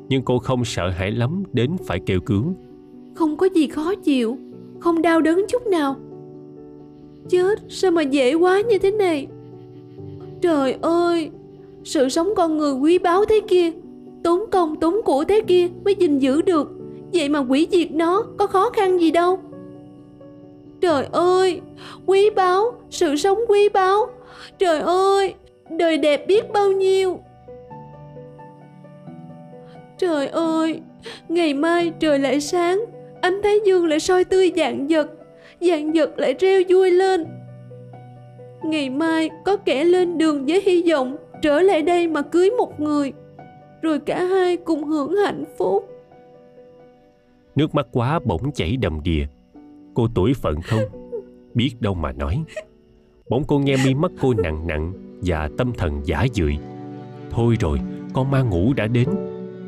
Nhưng 0.10 0.22
cô 0.22 0.40
không 0.40 0.66
sợ 0.66 0.90
hãi 0.90 1.12
lắm 1.12 1.44
đến 1.54 1.72
phải 1.86 2.00
kêu 2.00 2.20
cứu. 2.20 2.44
Không 3.16 3.38
có 3.38 3.48
gì 3.54 3.68
khó 3.68 3.96
chịu, 3.96 4.38
Không 4.80 5.02
đau 5.02 5.22
đớn 5.22 5.46
chút 5.50 5.68
nào. 5.68 5.96
Chết, 7.30 7.60
sao 7.70 7.92
mà 7.92 8.02
dễ 8.02 8.34
quá 8.34 8.62
như 8.62 8.78
thế 8.78 8.92
này? 8.92 9.28
Trời 10.42 10.76
ơi, 10.82 11.30
Sự 11.84 12.10
sống 12.10 12.30
con 12.36 12.58
người 12.58 12.74
quý 12.74 13.00
báu 13.00 13.26
thế 13.26 13.42
kia, 13.48 13.72
Tốn 14.24 14.46
công 14.52 14.76
tốn 14.76 15.02
của 15.06 15.24
thế 15.24 15.42
kia 15.48 15.68
Mới 15.86 15.96
gìn 15.96 16.20
giữ 16.20 16.42
được. 16.42 16.72
Vậy 17.14 17.30
mà 17.30 17.40
quỷ 17.40 17.68
diệt 17.72 17.92
nó, 17.92 18.24
có 18.38 18.48
khó 18.48 18.70
khăn 18.70 19.02
gì 19.02 19.12
đâu. 19.12 19.40
Trời 20.82 21.06
ơi, 21.12 21.62
Quý 22.06 22.30
báu, 22.30 22.72
Sự 22.90 23.16
sống 23.16 23.38
quý 23.48 23.70
báu. 23.70 24.06
Trời 24.60 24.80
ơi, 24.80 25.34
Đời 25.70 25.98
đẹp 25.98 26.28
biết 26.28 26.52
bao 26.54 26.72
nhiêu. 26.72 27.20
Trời 29.98 30.28
ơi, 30.28 30.82
Ngày 31.30 31.54
mai 31.54 31.92
trời 32.00 32.20
lại 32.20 32.42
sáng, 32.42 32.86
Ánh 33.22 33.42
thái 33.44 33.56
dương 33.66 33.86
lại 33.86 34.00
soi 34.00 34.24
tươi 34.24 34.52
dạng 34.56 34.88
vật 34.90 35.08
Dạng 35.62 35.92
vật 35.94 36.20
lại 36.20 36.36
reo 36.40 36.62
vui 36.70 36.92
lên. 36.92 37.26
Ngày 38.64 38.90
mai 38.90 39.30
có 39.46 39.58
kẻ 39.58 39.84
lên 39.84 40.18
đường 40.18 40.46
với 40.46 40.62
hy 40.66 40.92
vọng 40.92 41.16
Trở 41.42 41.62
lại 41.62 41.82
đây 41.82 42.08
mà 42.08 42.22
cưới 42.22 42.50
một 42.58 42.80
người, 42.80 43.14
Rồi 43.82 44.00
cả 44.00 44.24
hai 44.24 44.58
cùng 44.58 44.84
hưởng 44.84 45.16
hạnh 45.26 45.44
phúc. 45.58 45.90
Nước 47.56 47.76
mắt 47.76 47.88
quá 47.92 48.20
bỗng 48.26 48.52
chảy 48.52 48.78
đầm 48.78 49.04
đìa. 49.04 49.26
Cô 49.94 50.08
tuổi 50.16 50.34
phận 50.34 50.62
không? 50.62 50.84
Biết 51.54 51.72
đâu 51.80 51.94
mà 51.94 52.12
nói. 52.12 52.44
Bỗng 53.30 53.44
cô 53.48 53.60
nghe 53.60 53.76
mi 53.86 53.94
mắt 53.94 54.12
cô 54.22 54.34
nặng 54.34 54.68
nặng 54.68 54.94
Và 55.22 55.50
tâm 55.58 55.74
thần 55.78 56.02
giả 56.06 56.26
dưỡi 56.34 56.54
Thôi 57.30 57.56
rồi, 57.60 57.80
con 58.14 58.32
ma 58.32 58.42
ngủ 58.42 58.74
đã 58.74 58.88
đến. 58.88 59.10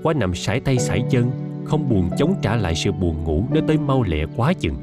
Quá 0.08 0.14
nằm 0.14 0.36
sải 0.36 0.60
tay 0.60 0.78
sải 0.78 1.04
chân, 1.10 1.32
Không 1.66 1.90
buồn 1.90 2.10
chống 2.18 2.36
trả 2.42 2.56
lại 2.56 2.76
sự 2.76 2.92
buồn 2.92 3.24
ngủ 3.24 3.44
Nó 3.54 3.62
tới 3.68 3.78
mau 3.78 4.04
lẹ 4.04 4.26
quá 4.36 4.54
chừng 4.54 4.76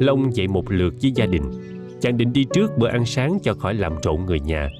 Long 0.00 0.36
dậy 0.36 0.48
một 0.48 0.70
lượt 0.70 0.94
với 1.02 1.12
gia 1.14 1.26
đình. 1.26 1.42
Chàng 2.00 2.16
định 2.16 2.32
đi 2.32 2.44
trước 2.54 2.78
bữa 2.78 2.88
ăn 2.88 3.06
sáng 3.06 3.38
cho 3.42 3.54
khỏi 3.54 3.74
làm 3.74 3.92
trộn 4.02 4.24
người 4.26 4.40
nhà. 4.40 4.70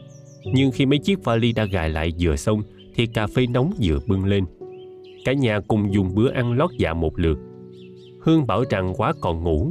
Nhưng 0.44 0.70
khi 0.70 0.86
mấy 0.86 0.98
chiếc 0.98 1.24
vali 1.24 1.52
đã 1.52 1.64
gài 1.64 1.90
lại 1.90 2.12
vừa 2.20 2.36
xong 2.36 2.62
thì 2.94 3.06
cà 3.06 3.26
phê 3.26 3.46
nóng 3.46 3.72
vừa 3.82 3.98
bưng 4.06 4.24
lên. 4.24 4.44
Cả 5.24 5.32
nhà 5.32 5.60
cùng 5.68 5.94
dùng 5.94 6.14
bữa 6.14 6.30
ăn 6.30 6.52
lót 6.52 6.70
dạ 6.78 6.94
một 6.94 7.18
lượt. 7.18 7.38
Hương 8.20 8.46
bảo 8.46 8.64
rằng 8.70 8.94
quá 8.96 9.12
còn 9.20 9.44
ngủ. 9.44 9.70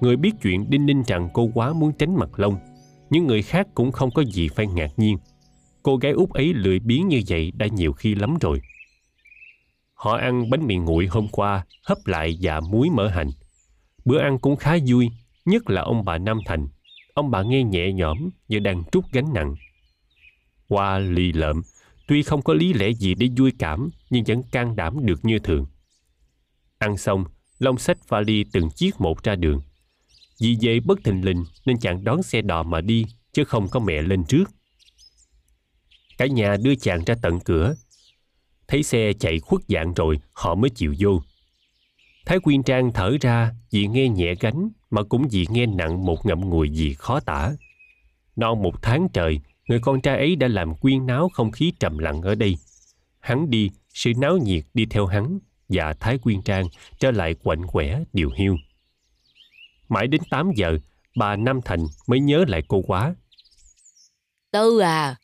Người 0.00 0.16
biết 0.16 0.32
chuyện 0.42 0.70
đinh 0.70 0.86
ninh 0.86 1.02
rằng 1.06 1.28
cô 1.32 1.50
quá 1.54 1.72
muốn 1.72 1.92
tránh 1.98 2.16
mặt 2.16 2.30
Long. 2.36 2.56
Những 3.12 3.26
người 3.26 3.42
khác 3.42 3.66
cũng 3.74 3.92
không 3.92 4.10
có 4.10 4.24
gì 4.24 4.48
phải 4.48 4.66
ngạc 4.66 4.90
nhiên. 4.96 5.18
Cô 5.82 5.96
gái 5.96 6.12
út 6.12 6.30
ấy 6.30 6.52
lười 6.54 6.80
biếng 6.80 7.08
như 7.08 7.20
vậy 7.28 7.52
đã 7.54 7.66
nhiều 7.66 7.92
khi 7.92 8.14
lắm 8.14 8.36
rồi. 8.40 8.60
Họ 9.94 10.16
ăn 10.16 10.50
bánh 10.50 10.66
mì 10.66 10.76
nguội 10.76 11.06
hôm 11.06 11.28
qua, 11.28 11.64
hấp 11.84 11.98
lại 12.04 12.38
và 12.40 12.60
muối 12.60 12.90
mỡ 12.90 13.08
hành. 13.08 13.30
Bữa 14.04 14.18
ăn 14.18 14.38
cũng 14.38 14.56
khá 14.56 14.76
vui, 14.86 15.08
nhất 15.44 15.70
là 15.70 15.82
ông 15.82 16.04
bà 16.04 16.18
Nam 16.18 16.38
Thành. 16.46 16.68
Ông 17.14 17.30
bà 17.30 17.42
nghe 17.42 17.62
nhẹ 17.62 17.92
nhõm 17.92 18.30
như 18.48 18.58
đang 18.58 18.82
trút 18.92 19.04
gánh 19.12 19.32
nặng. 19.34 19.54
Qua 20.68 20.98
lì 20.98 21.32
lợm, 21.32 21.62
tuy 22.08 22.22
không 22.22 22.42
có 22.42 22.54
lý 22.54 22.72
lẽ 22.72 22.90
gì 22.90 23.14
để 23.14 23.28
vui 23.38 23.52
cảm 23.58 23.90
nhưng 24.10 24.24
vẫn 24.24 24.42
can 24.52 24.76
đảm 24.76 25.06
được 25.06 25.24
như 25.24 25.38
thường. 25.38 25.66
Ăn 26.78 26.96
xong, 26.96 27.24
Long 27.58 27.78
xách 27.78 28.08
vali 28.08 28.44
từng 28.52 28.70
chiếc 28.70 29.00
một 29.00 29.22
ra 29.22 29.34
đường. 29.34 29.60
Vì 30.42 30.56
vậy 30.62 30.80
bất 30.80 31.04
thình 31.04 31.24
lình 31.24 31.44
nên 31.66 31.78
chàng 31.78 32.04
đón 32.04 32.22
xe 32.22 32.42
đò 32.42 32.62
mà 32.62 32.80
đi 32.80 33.04
chứ 33.32 33.44
không 33.44 33.68
có 33.68 33.80
mẹ 33.80 34.02
lên 34.02 34.24
trước. 34.24 34.50
Cả 36.18 36.26
nhà 36.26 36.56
đưa 36.62 36.74
chàng 36.74 37.04
ra 37.04 37.14
tận 37.22 37.40
cửa. 37.40 37.74
Thấy 38.68 38.82
xe 38.82 39.12
chạy 39.12 39.38
khuất 39.38 39.62
dạng 39.68 39.94
rồi 39.94 40.20
họ 40.32 40.54
mới 40.54 40.70
chịu 40.70 40.94
vô. 40.98 41.22
Thái 42.26 42.38
Quyên 42.38 42.62
Trang 42.62 42.92
thở 42.92 43.16
ra 43.20 43.52
vì 43.70 43.86
nghe 43.86 44.08
nhẹ 44.08 44.34
gánh 44.40 44.70
mà 44.90 45.02
cũng 45.02 45.28
vì 45.30 45.46
nghe 45.50 45.66
nặng 45.66 46.04
một 46.06 46.26
ngậm 46.26 46.40
ngùi 46.40 46.70
gì 46.70 46.94
khó 46.94 47.20
tả. 47.20 47.52
Non 48.36 48.62
một 48.62 48.82
tháng 48.82 49.08
trời, 49.12 49.40
người 49.68 49.78
con 49.80 50.00
trai 50.00 50.16
ấy 50.16 50.36
đã 50.36 50.48
làm 50.48 50.74
quyên 50.74 51.06
náo 51.06 51.28
không 51.28 51.50
khí 51.50 51.72
trầm 51.80 51.98
lặng 51.98 52.22
ở 52.22 52.34
đây. 52.34 52.56
Hắn 53.20 53.50
đi, 53.50 53.70
sự 53.94 54.12
náo 54.18 54.36
nhiệt 54.38 54.64
đi 54.74 54.86
theo 54.86 55.06
hắn 55.06 55.38
và 55.68 55.94
Thái 56.00 56.18
Quyên 56.18 56.42
Trang 56.42 56.66
trở 56.98 57.10
lại 57.10 57.34
quạnh 57.34 57.66
quẻ 57.66 58.04
điều 58.12 58.30
hiu. 58.36 58.56
Mãi 59.92 60.06
đến 60.06 60.20
8 60.30 60.52
giờ, 60.56 60.78
bà 61.16 61.36
Nam 61.36 61.60
Thành 61.64 61.86
mới 62.06 62.20
nhớ 62.20 62.44
lại 62.48 62.62
cô 62.68 62.82
quá. 62.86 63.14
Tư 64.52 64.78
à, 64.78 65.16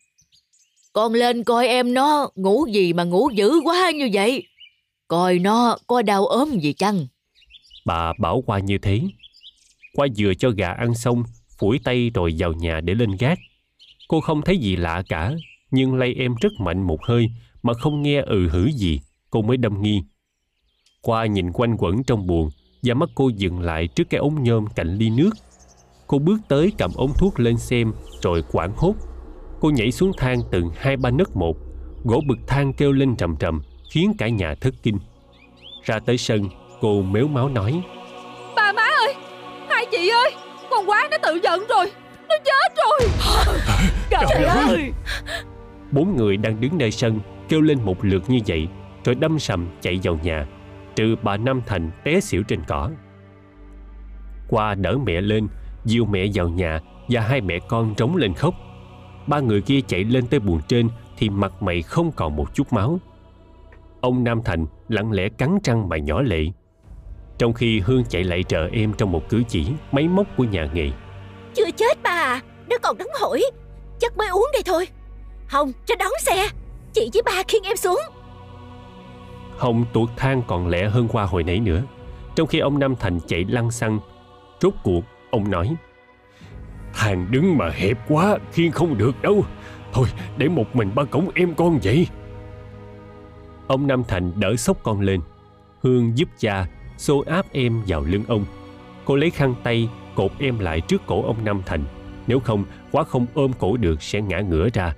con 0.93 1.13
lên 1.13 1.45
coi 1.45 1.69
em 1.69 1.95
nó 1.95 2.31
ngủ 2.35 2.67
gì 2.67 2.93
mà 2.93 3.05
ngủ 3.05 3.31
dữ 3.31 3.53
quá 3.65 3.91
như 3.95 4.11
vậy. 4.13 4.47
Coi 5.09 5.39
nó 5.39 5.77
có 5.87 6.03
đau 6.03 6.27
ốm 6.27 6.59
gì 6.61 6.73
chăng? 6.73 7.07
Bà 7.85 8.13
bảo 8.19 8.43
qua 8.47 8.59
như 8.59 8.79
thế. 8.79 9.01
Qua 9.95 10.07
vừa 10.19 10.35
cho 10.35 10.51
gà 10.51 10.69
ăn 10.69 10.95
xong, 10.95 11.23
phủi 11.59 11.79
tay 11.85 12.11
rồi 12.15 12.35
vào 12.39 12.53
nhà 12.53 12.81
để 12.81 12.95
lên 12.95 13.11
gác. 13.19 13.39
Cô 14.09 14.21
không 14.21 14.43
thấy 14.43 14.59
gì 14.59 14.77
lạ 14.77 15.03
cả, 15.09 15.33
nhưng 15.71 15.95
lay 15.95 16.15
em 16.15 16.35
rất 16.41 16.53
mạnh 16.61 16.83
một 16.83 17.05
hơi 17.05 17.31
mà 17.63 17.75
không 17.75 18.03
nghe 18.03 18.23
ừ 18.23 18.49
hử 18.49 18.71
gì, 18.71 19.01
cô 19.31 19.43
mới 19.43 19.57
đâm 19.57 19.83
nghi. 19.83 20.03
Qua 21.03 21.27
nhìn 21.27 21.53
quanh 21.53 21.77
quẩn 21.79 22.05
trong 22.05 22.27
buồng 22.27 22.51
và 22.83 22.95
mắt 22.95 23.09
cô 23.15 23.29
dừng 23.29 23.61
lại 23.61 23.87
trước 23.87 24.11
cái 24.11 24.19
ống 24.19 24.43
nhôm 24.43 24.67
cạnh 24.67 24.97
ly 24.97 25.11
nước. 25.11 25.31
Cô 26.07 26.19
bước 26.19 26.39
tới 26.49 26.73
cầm 26.79 26.91
ống 26.97 27.13
thuốc 27.19 27.41
lên 27.41 27.59
xem 27.59 27.93
rồi 28.23 28.45
quảng 28.53 28.73
hốt. 28.77 28.95
Cô 29.61 29.71
nhảy 29.71 29.93
xuống 29.93 30.13
thang 30.19 30.41
từng 30.51 30.71
hai 30.77 30.97
ba 30.97 31.11
nấc 31.11 31.37
một, 31.37 31.57
gỗ 32.05 32.21
bực 32.29 32.39
thang 32.47 32.73
kêu 32.73 32.93
lên 32.93 33.17
trầm 33.17 33.37
trầm 33.37 33.63
khiến 33.91 34.13
cả 34.19 34.29
nhà 34.29 34.55
thất 34.61 34.75
kinh. 34.83 34.99
Ra 35.85 35.99
tới 35.99 36.19
sân, 36.19 36.49
cô 36.81 37.03
méo 37.03 37.29
máu 37.29 37.49
nói 37.49 37.83
Bà 38.57 38.73
má 38.73 38.83
ơi 38.83 39.15
Hai 39.69 39.87
chị 39.91 40.09
ơi 40.09 40.31
Con 40.71 40.91
quá 40.91 41.09
nó 41.11 41.17
tự 41.23 41.41
giận 41.43 41.65
rồi 41.69 41.93
Nó 42.29 42.35
chết 42.45 42.75
rồi 42.77 43.01
Trời, 44.11 44.25
Trời 44.29 44.45
ơi! 44.45 44.65
ơi! 44.69 44.93
Bốn 45.93 46.17
người 46.17 46.37
đang 46.37 46.61
đứng 46.61 46.79
nơi 46.79 46.91
sân 46.91 47.21
kêu 47.49 47.61
lên 47.61 47.79
một 47.85 48.05
lượt 48.05 48.31
như 48.31 48.39
vậy 48.47 48.69
rồi 49.05 49.15
đâm 49.15 49.39
sầm 49.39 49.69
chạy 49.81 50.01
vào 50.03 50.19
nhà 50.23 50.47
trừ 50.99 51.17
bà 51.23 51.37
Nam 51.37 51.63
Thành 51.67 51.91
té 52.05 52.21
xỉu 52.21 52.43
trên 52.43 52.61
cỏ. 52.69 52.91
Qua 54.49 54.75
đỡ 54.75 54.99
mẹ 55.07 55.21
lên, 55.21 55.49
dìu 55.85 56.05
mẹ 56.05 56.27
vào 56.35 56.49
nhà 56.49 56.81
và 57.09 57.21
hai 57.21 57.41
mẹ 57.41 57.59
con 57.69 57.95
trống 57.95 58.17
lên 58.17 58.35
khóc. 58.35 58.55
Ba 59.27 59.41
người 59.41 59.61
kia 59.61 59.81
chạy 59.89 60.05
lên 60.05 60.27
tới 60.27 60.41
buồng 60.41 60.61
trên 60.69 60.89
thì 61.17 61.29
mặt 61.29 61.63
mày 61.63 61.83
không 61.83 62.13
còn 62.13 62.37
một 62.37 62.55
chút 62.55 62.73
máu. 62.73 62.99
Ông 64.01 64.25
Nam 64.25 64.43
Thành 64.45 64.67
lặng 64.89 65.13
lẽ 65.13 65.29
cắn 65.29 65.59
răng 65.65 65.89
mà 65.89 65.97
nhỏ 65.97 66.23
lệ. 66.23 66.45
Trong 67.39 67.53
khi 67.53 67.81
Hương 67.81 68.05
chạy 68.05 68.25
lại 68.25 68.43
trợ 68.43 68.69
em 68.73 68.93
trong 68.93 69.13
một 69.13 69.29
cử 69.29 69.43
chỉ 69.49 69.67
máy 69.93 70.09
móc 70.09 70.27
của 70.37 70.45
nhà 70.45 70.69
nghề. 70.73 70.91
Chưa 71.55 71.71
chết 71.77 71.99
bà 72.03 72.11
à 72.11 72.41
Nó 72.71 72.77
còn 72.83 72.99
nóng 72.99 73.09
hổi 73.21 73.43
Chắc 74.01 74.17
mới 74.17 74.29
uống 74.29 74.49
đây 74.53 74.63
thôi 74.67 74.89
Hồng 75.49 75.73
cho 75.87 75.95
đón 75.99 76.13
xe 76.21 76.49
Chị 76.93 77.11
với 77.13 77.23
ba 77.23 77.43
khiêng 77.49 77.63
em 77.63 77.77
xuống 77.77 78.01
Hồng 79.59 79.85
tuột 79.93 80.11
thang 80.17 80.43
còn 80.47 80.69
lẹ 80.69 80.89
hơn 80.89 81.09
qua 81.09 81.25
hồi 81.25 81.45
nãy 81.45 81.61
nữa. 81.61 81.83
Trong 82.37 82.47
khi 82.47 82.59
ông 82.59 82.79
Nam 82.79 82.97
Thành 82.97 83.21
chạy 83.27 83.45
lăn 83.45 83.71
xăng, 83.71 84.01
rốt 84.61 84.75
cuộc 84.83 85.05
ông 85.31 85.51
nói 85.51 85.77
Thang 86.95 87.27
đứng 87.31 87.57
mà 87.59 87.71
hẹp 87.71 87.99
quá, 88.09 88.39
khiên 88.53 88.71
không 88.71 88.99
được 88.99 89.23
đâu. 89.23 89.45
Thôi, 89.93 90.09
để 90.37 90.49
một 90.49 90.77
mình 90.77 90.91
ba 90.95 91.05
cổng 91.05 91.29
em 91.35 91.55
con 91.55 91.79
vậy. 91.83 92.07
Ông 93.67 93.87
Nam 93.87 94.03
Thành 94.09 94.33
đỡ 94.41 94.57
sốc 94.57 94.83
con 94.83 95.01
lên. 95.01 95.21
Hương 95.83 96.19
giúp 96.19 96.29
cha 96.39 96.67
xô 96.97 97.25
áp 97.27 97.47
em 97.53 97.83
vào 97.87 98.05
lưng 98.05 98.25
ông. 98.29 98.45
Cô 99.05 99.17
lấy 99.17 99.31
khăn 99.31 99.55
tay 99.63 99.89
cột 100.15 100.31
em 100.39 100.59
lại 100.59 100.81
trước 100.81 101.03
cổ 101.07 101.23
ông 101.23 101.45
Nam 101.45 101.63
Thành. 101.67 101.85
Nếu 102.27 102.41
không, 102.41 102.65
quá 102.93 103.05
không 103.05 103.27
ôm 103.35 103.53
cổ 103.59 103.77
được 103.77 104.03
sẽ 104.03 104.21
ngã 104.21 104.41
ngửa 104.41 104.69
ra. 104.75 104.95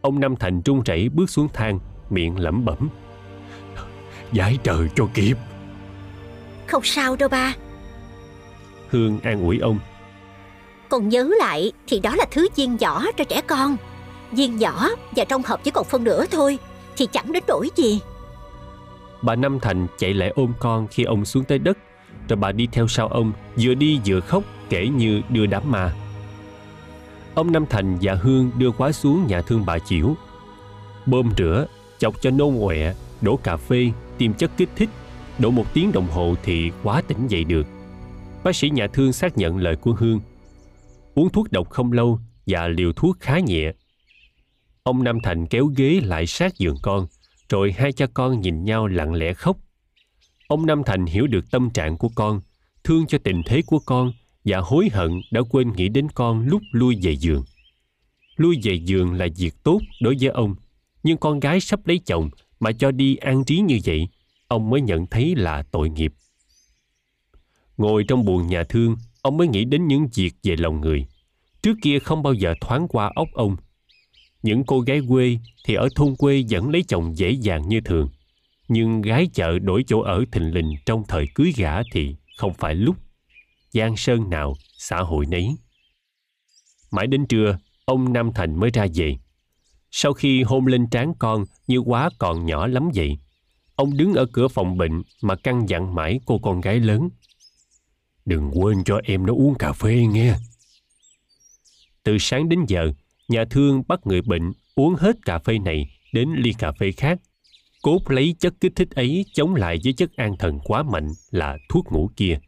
Ông 0.00 0.20
Nam 0.20 0.36
Thành 0.36 0.62
trung 0.62 0.82
rẩy 0.84 1.08
bước 1.08 1.30
xuống 1.30 1.48
thang, 1.52 1.78
miệng 2.10 2.38
lẩm 2.38 2.64
bẩm. 2.64 2.88
Giải 4.32 4.58
trời 4.62 4.88
cho 4.96 5.06
kịp. 5.14 5.36
Không 6.66 6.84
sao 6.84 7.16
đâu 7.16 7.28
ba 7.28 7.54
Hương 8.90 9.20
an 9.20 9.42
ủi 9.42 9.58
ông. 9.58 9.78
Còn 10.88 11.08
nhớ 11.08 11.30
lại 11.38 11.72
thì 11.86 12.00
đó 12.00 12.16
là 12.16 12.24
thứ 12.30 12.48
viên 12.56 12.76
nhỏ 12.76 13.04
cho 13.16 13.24
trẻ 13.24 13.40
con 13.46 13.76
Viên 14.32 14.56
nhỏ 14.56 14.88
và 15.16 15.24
trong 15.24 15.42
hộp 15.46 15.64
chỉ 15.64 15.70
còn 15.70 15.84
phân 15.84 16.04
nửa 16.04 16.26
thôi 16.26 16.58
Thì 16.96 17.08
chẳng 17.12 17.32
đến 17.32 17.42
nỗi 17.48 17.70
gì 17.76 18.00
Bà 19.22 19.34
Năm 19.34 19.60
Thành 19.60 19.86
chạy 19.98 20.14
lại 20.14 20.32
ôm 20.36 20.52
con 20.58 20.86
khi 20.86 21.04
ông 21.04 21.24
xuống 21.24 21.44
tới 21.44 21.58
đất, 21.58 21.78
rồi 22.28 22.36
bà 22.36 22.52
đi 22.52 22.68
theo 22.72 22.88
sau 22.88 23.08
ông, 23.08 23.32
vừa 23.56 23.74
đi 23.74 24.00
vừa 24.06 24.20
khóc 24.20 24.42
kể 24.68 24.88
như 24.88 25.22
đưa 25.28 25.46
đám 25.46 25.70
ma. 25.70 25.92
Ông 27.34 27.52
Năm 27.52 27.66
Thành 27.66 27.98
và 28.02 28.14
Hương 28.14 28.50
đưa 28.58 28.70
quá 28.70 28.92
xuống 28.92 29.26
nhà 29.26 29.42
thương 29.42 29.66
bà 29.66 29.78
Chiểu. 29.78 30.14
Bơm 31.06 31.30
rửa, 31.38 31.66
chọc 31.98 32.22
cho 32.22 32.30
nôn 32.30 32.60
ọe, 32.60 32.94
đổ 33.20 33.36
cà 33.36 33.56
phê, 33.56 33.90
tiêm 34.18 34.34
chất 34.34 34.50
kích 34.56 34.68
thích, 34.76 34.88
đổ 35.38 35.50
một 35.50 35.74
tiếng 35.74 35.92
đồng 35.92 36.06
hồ 36.06 36.34
thì 36.42 36.70
quá 36.82 37.02
tỉnh 37.08 37.26
dậy 37.28 37.44
được. 37.44 37.66
Bác 38.44 38.56
sĩ 38.56 38.70
nhà 38.70 38.86
thương 38.86 39.12
xác 39.12 39.38
nhận 39.38 39.56
lời 39.56 39.76
của 39.76 39.92
Hương. 39.92 40.20
Uống 41.14 41.30
thuốc 41.30 41.52
độc 41.52 41.70
không 41.70 41.92
lâu 41.92 42.20
và 42.46 42.68
liều 42.68 42.92
thuốc 42.92 43.16
khá 43.20 43.38
nhẹ. 43.38 43.72
Ông 44.82 45.04
Nam 45.04 45.18
Thành 45.22 45.46
kéo 45.46 45.66
ghế 45.76 46.00
lại 46.04 46.26
sát 46.26 46.58
giường 46.58 46.76
con, 46.82 47.06
rồi 47.48 47.72
hai 47.72 47.92
cha 47.92 48.06
con 48.14 48.40
nhìn 48.40 48.64
nhau 48.64 48.86
lặng 48.86 49.14
lẽ 49.14 49.34
khóc. 49.34 49.56
Ông 50.48 50.66
Nam 50.66 50.82
Thành 50.86 51.06
hiểu 51.06 51.26
được 51.26 51.50
tâm 51.50 51.70
trạng 51.70 51.96
của 51.96 52.08
con, 52.14 52.40
thương 52.84 53.06
cho 53.06 53.18
tình 53.18 53.42
thế 53.46 53.62
của 53.66 53.78
con 53.78 54.12
và 54.44 54.58
hối 54.58 54.88
hận 54.92 55.20
đã 55.30 55.40
quên 55.50 55.72
nghĩ 55.72 55.88
đến 55.88 56.08
con 56.14 56.46
lúc 56.46 56.62
lui 56.72 56.98
về 57.02 57.16
giường. 57.16 57.44
Lui 58.36 58.60
về 58.62 58.74
giường 58.74 59.14
là 59.14 59.26
việc 59.36 59.54
tốt 59.62 59.80
đối 60.00 60.16
với 60.20 60.28
ông, 60.28 60.54
nhưng 61.02 61.18
con 61.18 61.40
gái 61.40 61.60
sắp 61.60 61.86
lấy 61.86 62.00
chồng 62.06 62.30
mà 62.60 62.72
cho 62.72 62.90
đi 62.90 63.16
an 63.16 63.44
trí 63.44 63.60
như 63.60 63.78
vậy, 63.84 64.08
ông 64.48 64.70
mới 64.70 64.80
nhận 64.80 65.06
thấy 65.06 65.34
là 65.36 65.62
tội 65.62 65.90
nghiệp. 65.90 66.12
Ngồi 67.76 68.04
trong 68.08 68.24
buồng 68.24 68.46
nhà 68.46 68.64
thương, 68.64 68.96
ông 69.22 69.36
mới 69.36 69.48
nghĩ 69.48 69.64
đến 69.64 69.86
những 69.86 70.08
việc 70.14 70.34
về 70.42 70.56
lòng 70.56 70.80
người. 70.80 71.06
Trước 71.62 71.76
kia 71.82 71.98
không 71.98 72.22
bao 72.22 72.32
giờ 72.32 72.54
thoáng 72.60 72.88
qua 72.88 73.12
óc 73.14 73.28
ông. 73.32 73.56
Những 74.42 74.64
cô 74.64 74.80
gái 74.80 75.00
quê 75.08 75.38
thì 75.66 75.74
ở 75.74 75.88
thôn 75.94 76.16
quê 76.16 76.44
vẫn 76.50 76.70
lấy 76.70 76.82
chồng 76.88 77.16
dễ 77.16 77.30
dàng 77.30 77.68
như 77.68 77.80
thường. 77.80 78.08
Nhưng 78.68 79.02
gái 79.02 79.28
chợ 79.34 79.58
đổi 79.58 79.84
chỗ 79.86 80.00
ở 80.00 80.24
thình 80.32 80.54
lình 80.54 80.74
trong 80.86 81.02
thời 81.08 81.26
cưới 81.34 81.52
gả 81.56 81.82
thì 81.92 82.16
không 82.36 82.54
phải 82.54 82.74
lúc. 82.74 82.96
Giang 83.72 83.96
sơn 83.96 84.30
nào, 84.30 84.54
xã 84.78 84.96
hội 84.98 85.26
nấy. 85.26 85.56
Mãi 86.90 87.06
đến 87.06 87.26
trưa, 87.26 87.58
ông 87.84 88.12
Nam 88.12 88.32
Thành 88.34 88.60
mới 88.60 88.70
ra 88.70 88.86
về. 88.94 89.16
Sau 89.98 90.12
khi 90.12 90.42
hôn 90.42 90.66
lên 90.66 90.86
trán 90.90 91.12
con 91.18 91.44
như 91.66 91.78
quá 91.78 92.10
còn 92.18 92.46
nhỏ 92.46 92.66
lắm 92.66 92.90
vậy, 92.94 93.18
ông 93.74 93.96
đứng 93.96 94.14
ở 94.14 94.26
cửa 94.32 94.48
phòng 94.48 94.76
bệnh 94.76 95.02
mà 95.22 95.36
căn 95.36 95.68
dặn 95.68 95.94
mãi 95.94 96.20
cô 96.26 96.38
con 96.38 96.60
gái 96.60 96.80
lớn. 96.80 97.08
Đừng 98.24 98.50
quên 98.54 98.84
cho 98.84 99.00
em 99.04 99.26
nó 99.26 99.32
uống 99.32 99.54
cà 99.54 99.72
phê 99.72 100.06
nghe. 100.10 100.34
Từ 102.02 102.18
sáng 102.18 102.48
đến 102.48 102.64
giờ, 102.68 102.92
nhà 103.28 103.44
thương 103.50 103.82
bắt 103.88 104.00
người 104.06 104.22
bệnh 104.22 104.52
uống 104.74 104.94
hết 104.94 105.16
cà 105.24 105.38
phê 105.38 105.58
này 105.58 105.90
đến 106.12 106.34
ly 106.36 106.52
cà 106.58 106.72
phê 106.72 106.92
khác. 106.92 107.18
Cốt 107.82 108.10
lấy 108.10 108.34
chất 108.38 108.54
kích 108.60 108.72
thích 108.76 108.90
ấy 108.90 109.24
chống 109.34 109.54
lại 109.54 109.78
với 109.84 109.92
chất 109.92 110.16
an 110.16 110.36
thần 110.38 110.58
quá 110.64 110.82
mạnh 110.82 111.08
là 111.30 111.58
thuốc 111.68 111.92
ngủ 111.92 112.10
kia. 112.16 112.38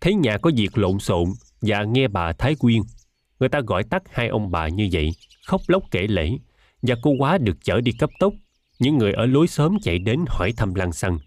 thấy 0.00 0.14
nhà 0.14 0.38
có 0.38 0.50
việc 0.56 0.78
lộn 0.78 0.98
xộn 0.98 1.28
và 1.60 1.84
nghe 1.84 2.08
bà 2.08 2.32
Thái 2.32 2.54
Quyên. 2.54 2.82
Người 3.40 3.48
ta 3.48 3.60
gọi 3.60 3.84
tắt 3.84 4.02
hai 4.12 4.28
ông 4.28 4.50
bà 4.50 4.68
như 4.68 4.88
vậy, 4.92 5.10
khóc 5.46 5.60
lóc 5.66 5.82
kể 5.90 6.06
lễ, 6.06 6.30
và 6.82 6.94
cô 7.02 7.10
quá 7.18 7.38
được 7.38 7.56
chở 7.64 7.80
đi 7.80 7.92
cấp 7.98 8.10
tốc. 8.20 8.32
Những 8.78 8.98
người 8.98 9.12
ở 9.12 9.26
lối 9.26 9.46
xóm 9.46 9.76
chạy 9.82 9.98
đến 9.98 10.24
hỏi 10.28 10.52
thăm 10.56 10.74
lăng 10.74 10.92
xăng. 10.92 11.18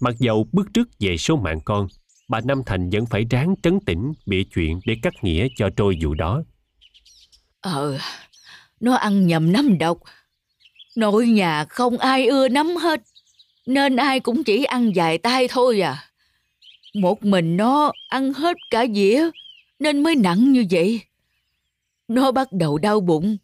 Mặc 0.00 0.14
dầu 0.18 0.48
bước 0.52 0.66
trước 0.74 0.88
về 1.00 1.16
số 1.16 1.36
mạng 1.36 1.60
con, 1.64 1.86
bà 2.28 2.40
Nam 2.44 2.62
Thành 2.66 2.90
vẫn 2.90 3.06
phải 3.06 3.24
ráng 3.30 3.54
trấn 3.62 3.80
tĩnh 3.86 4.12
bịa 4.26 4.42
chuyện 4.54 4.80
để 4.86 4.96
cắt 5.02 5.14
nghĩa 5.22 5.48
cho 5.56 5.70
trôi 5.76 5.98
vụ 6.02 6.14
đó. 6.14 6.42
Ờ, 7.60 7.98
nó 8.80 8.94
ăn 8.94 9.26
nhầm 9.26 9.52
nấm 9.52 9.78
độc. 9.78 9.98
Nội 10.96 11.26
nhà 11.26 11.64
không 11.64 11.98
ai 11.98 12.26
ưa 12.26 12.48
nấm 12.48 12.76
hết, 12.76 13.00
nên 13.66 13.96
ai 13.96 14.20
cũng 14.20 14.44
chỉ 14.44 14.64
ăn 14.64 14.92
vài 14.94 15.18
tay 15.18 15.48
thôi 15.50 15.80
à. 15.80 16.04
Một 16.94 17.24
mình 17.24 17.56
nó 17.56 17.92
ăn 18.08 18.32
hết 18.32 18.56
cả 18.70 18.86
dĩa, 18.94 19.30
nên 19.78 20.02
mới 20.02 20.16
nặng 20.16 20.52
như 20.52 20.64
vậy. 20.70 21.00
Nó 22.08 22.32
bắt 22.32 22.52
đầu 22.52 22.78
đau 22.78 23.00
bụng, 23.00 23.36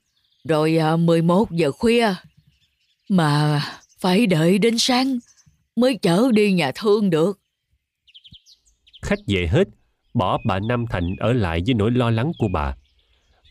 rồi 0.44 0.76
à, 0.76 0.96
11 0.96 1.50
giờ 1.50 1.72
khuya. 1.72 2.14
Mà 3.08 3.62
phải 3.98 4.26
đợi 4.26 4.58
đến 4.58 4.78
sáng 4.78 5.18
mới 5.76 5.98
chở 6.02 6.30
đi 6.32 6.52
nhà 6.52 6.72
thương 6.74 7.10
được. 7.10 7.40
Khách 9.02 9.18
về 9.26 9.46
hết, 9.46 9.68
bỏ 10.14 10.38
bà 10.46 10.58
Nam 10.58 10.84
Thành 10.90 11.16
ở 11.18 11.32
lại 11.32 11.62
với 11.66 11.74
nỗi 11.74 11.90
lo 11.90 12.10
lắng 12.10 12.32
của 12.38 12.48
bà. 12.48 12.76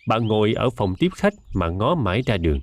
Bà 0.08 0.18
ngồi 0.18 0.54
ở 0.54 0.70
phòng 0.70 0.96
tiếp 1.00 1.10
khách 1.16 1.34
mà 1.54 1.70
ngó 1.70 1.96
mãi 1.96 2.22
ra 2.26 2.38
đường. 2.38 2.60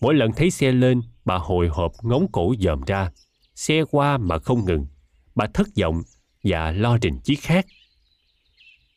Mỗi 0.00 0.14
lần 0.14 0.30
thấy 0.36 0.50
xe 0.50 0.72
lên, 0.72 1.00
bà 1.24 1.36
hồi 1.36 1.68
hộp 1.68 1.92
ngóng 2.02 2.26
cổ 2.32 2.54
dòm 2.60 2.80
ra. 2.86 3.10
Xe 3.54 3.84
qua 3.90 4.18
mà 4.18 4.38
không 4.38 4.64
ngừng. 4.66 4.86
Bà 5.34 5.46
thất 5.54 5.66
vọng 5.80 6.02
và 6.42 6.70
lo 6.70 6.98
rình 7.02 7.20
chiếc 7.24 7.40
khác. 7.40 7.66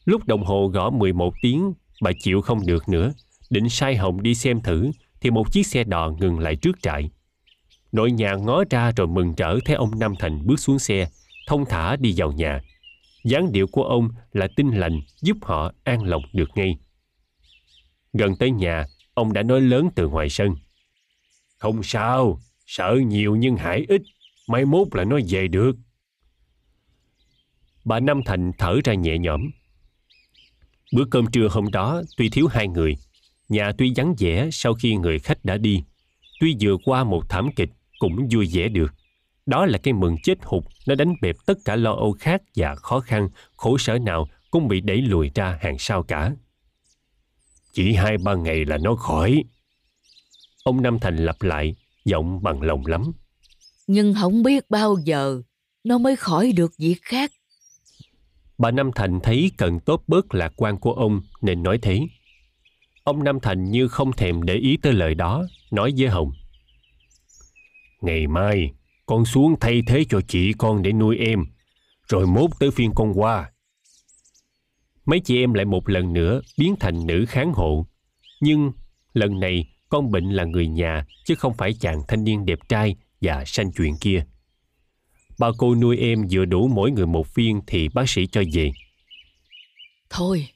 Lúc 0.08 0.28
đồng 0.28 0.44
hồ 0.44 0.68
gõ 0.68 0.90
11 0.90 1.34
tiếng, 1.42 1.74
bà 2.02 2.12
chịu 2.20 2.42
không 2.42 2.66
được 2.66 2.90
nữa. 2.90 3.14
Định 3.50 3.70
sai 3.70 3.96
Hồng 3.96 4.24
đi 4.24 4.36
xem 4.36 4.62
thử, 4.62 4.92
thì 5.22 5.30
một 5.30 5.52
chiếc 5.52 5.68
xe 5.68 5.84
đò 5.84 6.12
ngừng 6.20 6.40
lại 6.40 6.56
trước 6.56 6.82
trại. 6.82 7.10
Nội 7.92 8.12
nhà 8.12 8.36
ngó 8.36 8.64
ra 8.70 8.92
rồi 8.92 9.08
mừng 9.08 9.34
rỡ 9.38 9.60
thấy 9.66 9.76
ông 9.76 10.00
Nam 10.00 10.14
Thành 10.20 10.48
bước 10.48 10.60
xuống 10.60 10.80
xe, 10.80 11.08
thông 11.48 11.66
thả 11.66 11.96
đi 11.96 12.14
vào 12.18 12.32
nhà. 12.32 12.62
dáng 13.26 13.52
điệu 13.52 13.68
của 13.68 13.84
ông 13.84 14.10
là 14.32 14.48
tinh 14.56 14.72
lành 14.72 15.00
giúp 15.22 15.38
họ 15.42 15.72
an 15.84 16.04
lòng 16.04 16.24
được 16.34 16.50
ngay. 16.56 16.78
Gần 18.14 18.36
tới 18.40 18.52
nhà, 18.52 18.86
ông 19.14 19.34
đã 19.34 19.44
nói 19.44 19.62
lớn 19.62 19.90
từ 19.96 20.08
ngoài 20.08 20.30
sân. 20.30 20.56
Không 21.58 21.84
sao, 21.84 22.40
sợ 22.66 22.96
nhiều 23.08 23.36
nhưng 23.36 23.56
hại 23.56 23.86
ít, 23.88 24.02
mai 24.48 24.66
mốt 24.66 24.88
là 24.92 25.04
nó 25.04 25.20
về 25.30 25.48
được. 25.48 25.76
Bà 27.86 28.00
Nam 28.00 28.22
Thành 28.26 28.52
thở 28.58 28.80
ra 28.84 28.94
nhẹ 28.94 29.18
nhõm. 29.18 29.42
Bữa 30.94 31.06
cơm 31.12 31.26
trưa 31.32 31.48
hôm 31.52 31.72
đó 31.72 32.02
tuy 32.18 32.30
thiếu 32.30 32.48
hai 32.48 32.68
người, 32.68 32.98
nhà 33.50 33.72
tuy 33.78 33.94
vắng 33.96 34.16
vẻ 34.18 34.50
sau 34.52 34.74
khi 34.74 34.96
người 34.96 35.20
khách 35.20 35.46
đã 35.46 35.58
đi, 35.58 35.84
tuy 36.40 36.56
vừa 36.62 36.78
qua 36.86 37.04
một 37.04 37.30
thảm 37.30 37.50
kịch 37.56 37.70
cũng 38.00 38.28
vui 38.32 38.50
vẻ 38.54 38.68
được. 38.68 38.94
Đó 39.46 39.66
là 39.66 39.78
cái 39.78 39.94
mừng 39.94 40.16
chết 40.24 40.38
hụt, 40.44 40.64
nó 40.88 40.96
đánh 40.96 41.14
bẹp 41.22 41.36
tất 41.46 41.58
cả 41.66 41.76
lo 41.76 41.92
âu 41.94 42.12
khác 42.12 42.42
và 42.56 42.76
khó 42.76 43.00
khăn, 43.00 43.30
khổ 43.56 43.78
sở 43.78 43.98
nào 43.98 44.28
cũng 44.52 44.68
bị 44.68 44.82
đẩy 44.82 45.02
lùi 45.02 45.32
ra 45.36 45.58
hàng 45.62 45.76
sau 45.80 46.04
cả. 46.04 46.32
Chỉ 47.74 47.94
hai 47.94 48.18
ba 48.18 48.36
ngày 48.36 48.66
là 48.66 48.78
nó 48.78 48.96
khỏi. 48.96 49.44
Ông 50.64 50.82
Nam 50.82 51.00
Thành 51.00 51.18
lặp 51.18 51.42
lại, 51.42 51.76
giọng 52.06 52.44
bằng 52.44 52.62
lòng 52.62 52.86
lắm. 52.86 53.12
Nhưng 53.88 54.14
không 54.14 54.44
biết 54.44 54.70
bao 54.70 54.98
giờ 55.04 55.42
nó 55.84 55.98
mới 55.98 56.16
khỏi 56.16 56.52
được 56.52 56.72
việc 56.78 56.98
khác. 57.02 57.32
Bà 58.58 58.72
Nam 58.72 58.92
Thành 58.96 59.20
thấy 59.20 59.52
cần 59.58 59.80
tốt 59.80 60.04
bớt 60.08 60.36
lạc 60.36 60.54
quan 60.56 60.78
của 60.78 60.94
ông 60.94 61.22
nên 61.42 61.64
nói 61.64 61.80
thế. 61.82 62.00
Ông 63.04 63.24
Nam 63.24 63.40
Thành 63.40 63.72
như 63.72 63.88
không 63.88 64.14
thèm 64.14 64.44
để 64.44 64.56
ý 64.56 64.78
tới 64.78 64.94
lời 64.94 65.16
đó, 65.16 65.46
nói 65.72 65.94
với 65.98 66.08
Hồng. 66.08 66.32
Ngày 68.02 68.28
mai, 68.28 68.72
con 69.06 69.26
xuống 69.26 69.56
thay 69.60 69.82
thế 69.88 70.04
cho 70.10 70.22
chị 70.28 70.54
con 70.58 70.82
để 70.82 70.92
nuôi 70.92 71.18
em, 71.18 71.46
rồi 72.08 72.28
mốt 72.28 72.50
tới 72.60 72.72
phiên 72.72 72.92
con 72.96 73.14
qua. 73.16 73.52
Mấy 75.06 75.20
chị 75.20 75.44
em 75.44 75.54
lại 75.54 75.66
một 75.66 75.90
lần 75.90 76.14
nữa 76.14 76.42
biến 76.58 76.76
thành 76.80 77.08
nữ 77.08 77.26
kháng 77.28 77.54
hộ. 77.54 77.88
Nhưng 78.42 78.72
lần 79.14 79.40
này 79.40 79.66
con 79.90 80.12
bệnh 80.12 80.30
là 80.30 80.44
người 80.44 80.68
nhà 80.68 81.06
chứ 81.26 81.36
không 81.36 81.54
phải 81.54 81.74
chàng 81.74 82.02
thanh 82.08 82.24
niên 82.24 82.46
đẹp 82.46 82.60
trai 82.70 82.96
và 83.22 83.44
sanh 83.46 83.72
chuyện 83.72 83.94
kia. 84.02 84.26
Ba 85.40 85.48
cô 85.58 85.76
nuôi 85.76 85.98
em 85.98 86.28
vừa 86.32 86.46
đủ 86.46 86.68
mỗi 86.68 86.92
người 86.92 87.06
một 87.06 87.36
viên 87.36 87.62
thì 87.68 87.90
bác 87.94 88.10
sĩ 88.10 88.28
cho 88.28 88.44
về. 88.54 88.72
Thôi, 90.10 90.48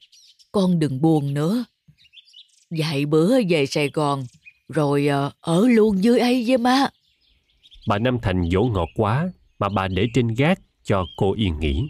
con 0.52 0.80
đừng 0.80 1.02
buồn 1.02 1.34
nữa. 1.34 1.66
Vài 2.70 3.06
bữa 3.06 3.42
về 3.50 3.66
Sài 3.66 3.90
Gòn, 3.90 4.24
rồi 4.70 5.08
ờ, 5.08 5.32
ở 5.40 5.68
luôn 5.68 6.04
dưới 6.04 6.20
ấy 6.20 6.44
với 6.48 6.58
má. 6.58 6.88
Bà 7.88 7.98
Nam 8.00 8.18
Thành 8.22 8.50
dỗ 8.52 8.64
ngọt 8.64 8.90
quá 8.96 9.32
mà 9.60 9.70
bà 9.70 9.88
để 9.88 10.08
trên 10.14 10.28
gác 10.28 10.60
cho 10.84 11.06
cô 11.18 11.34
yên 11.34 11.60
nghỉ. 11.60 11.90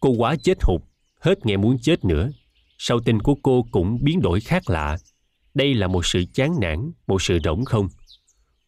Cô 0.00 0.10
quá 0.10 0.36
chết 0.36 0.58
hụt, 0.62 0.80
hết 1.20 1.46
nghe 1.46 1.56
muốn 1.56 1.78
chết 1.82 2.04
nữa. 2.04 2.30
Sau 2.78 3.00
tình 3.00 3.22
của 3.22 3.34
cô 3.42 3.66
cũng 3.70 3.98
biến 4.02 4.20
đổi 4.20 4.40
khác 4.40 4.70
lạ. 4.70 4.98
Đây 5.54 5.74
là 5.74 5.86
một 5.86 6.06
sự 6.06 6.24
chán 6.34 6.60
nản, 6.60 6.92
một 7.06 7.22
sự 7.22 7.38
rỗng 7.44 7.64
không. 7.64 7.88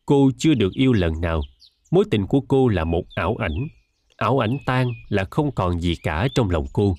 Cô 0.08 0.30
chưa 0.38 0.54
được 0.54 0.72
yêu 0.72 0.92
lần 0.92 1.20
nào. 1.20 1.42
Mối 1.90 2.04
tình 2.10 2.26
của 2.26 2.40
cô 2.40 2.68
là 2.68 2.84
một 2.84 3.02
ảo 3.14 3.36
ảnh. 3.36 3.68
Ảo 4.16 4.38
ảnh 4.38 4.58
tan 4.66 4.92
là 5.08 5.24
không 5.30 5.54
còn 5.54 5.80
gì 5.80 5.94
cả 6.02 6.28
trong 6.34 6.50
lòng 6.50 6.66
cô. 6.72 6.96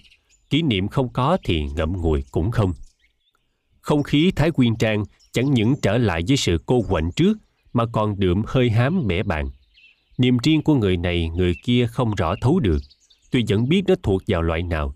Kỷ 0.50 0.62
niệm 0.62 0.88
không 0.88 1.14
có 1.14 1.38
thì 1.44 1.64
ngậm 1.76 2.02
ngùi 2.02 2.24
cũng 2.32 2.52
không. 2.52 2.74
Không 3.82 4.04
khí 4.04 4.32
Thái 4.36 4.52
Quyên 4.52 4.76
Trang 4.76 5.04
chẳng 5.32 5.54
những 5.54 5.76
trở 5.82 5.98
lại 5.98 6.22
với 6.28 6.38
sự 6.38 6.58
cô 6.66 6.82
quạnh 6.90 7.12
trước 7.16 7.38
mà 7.74 7.86
còn 7.92 8.20
đượm 8.20 8.44
hơi 8.48 8.70
hám 8.70 9.08
bẻ 9.08 9.24
bạn. 9.24 9.50
Niềm 10.18 10.38
riêng 10.44 10.62
của 10.62 10.76
người 10.76 10.98
này 10.98 11.30
người 11.30 11.54
kia 11.64 11.88
không 11.88 12.16
rõ 12.16 12.36
thấu 12.42 12.60
được, 12.60 12.80
tuy 13.32 13.44
vẫn 13.50 13.70
biết 13.70 13.82
nó 13.88 13.96
thuộc 14.04 14.22
vào 14.28 14.42
loại 14.42 14.64
nào. 14.64 14.96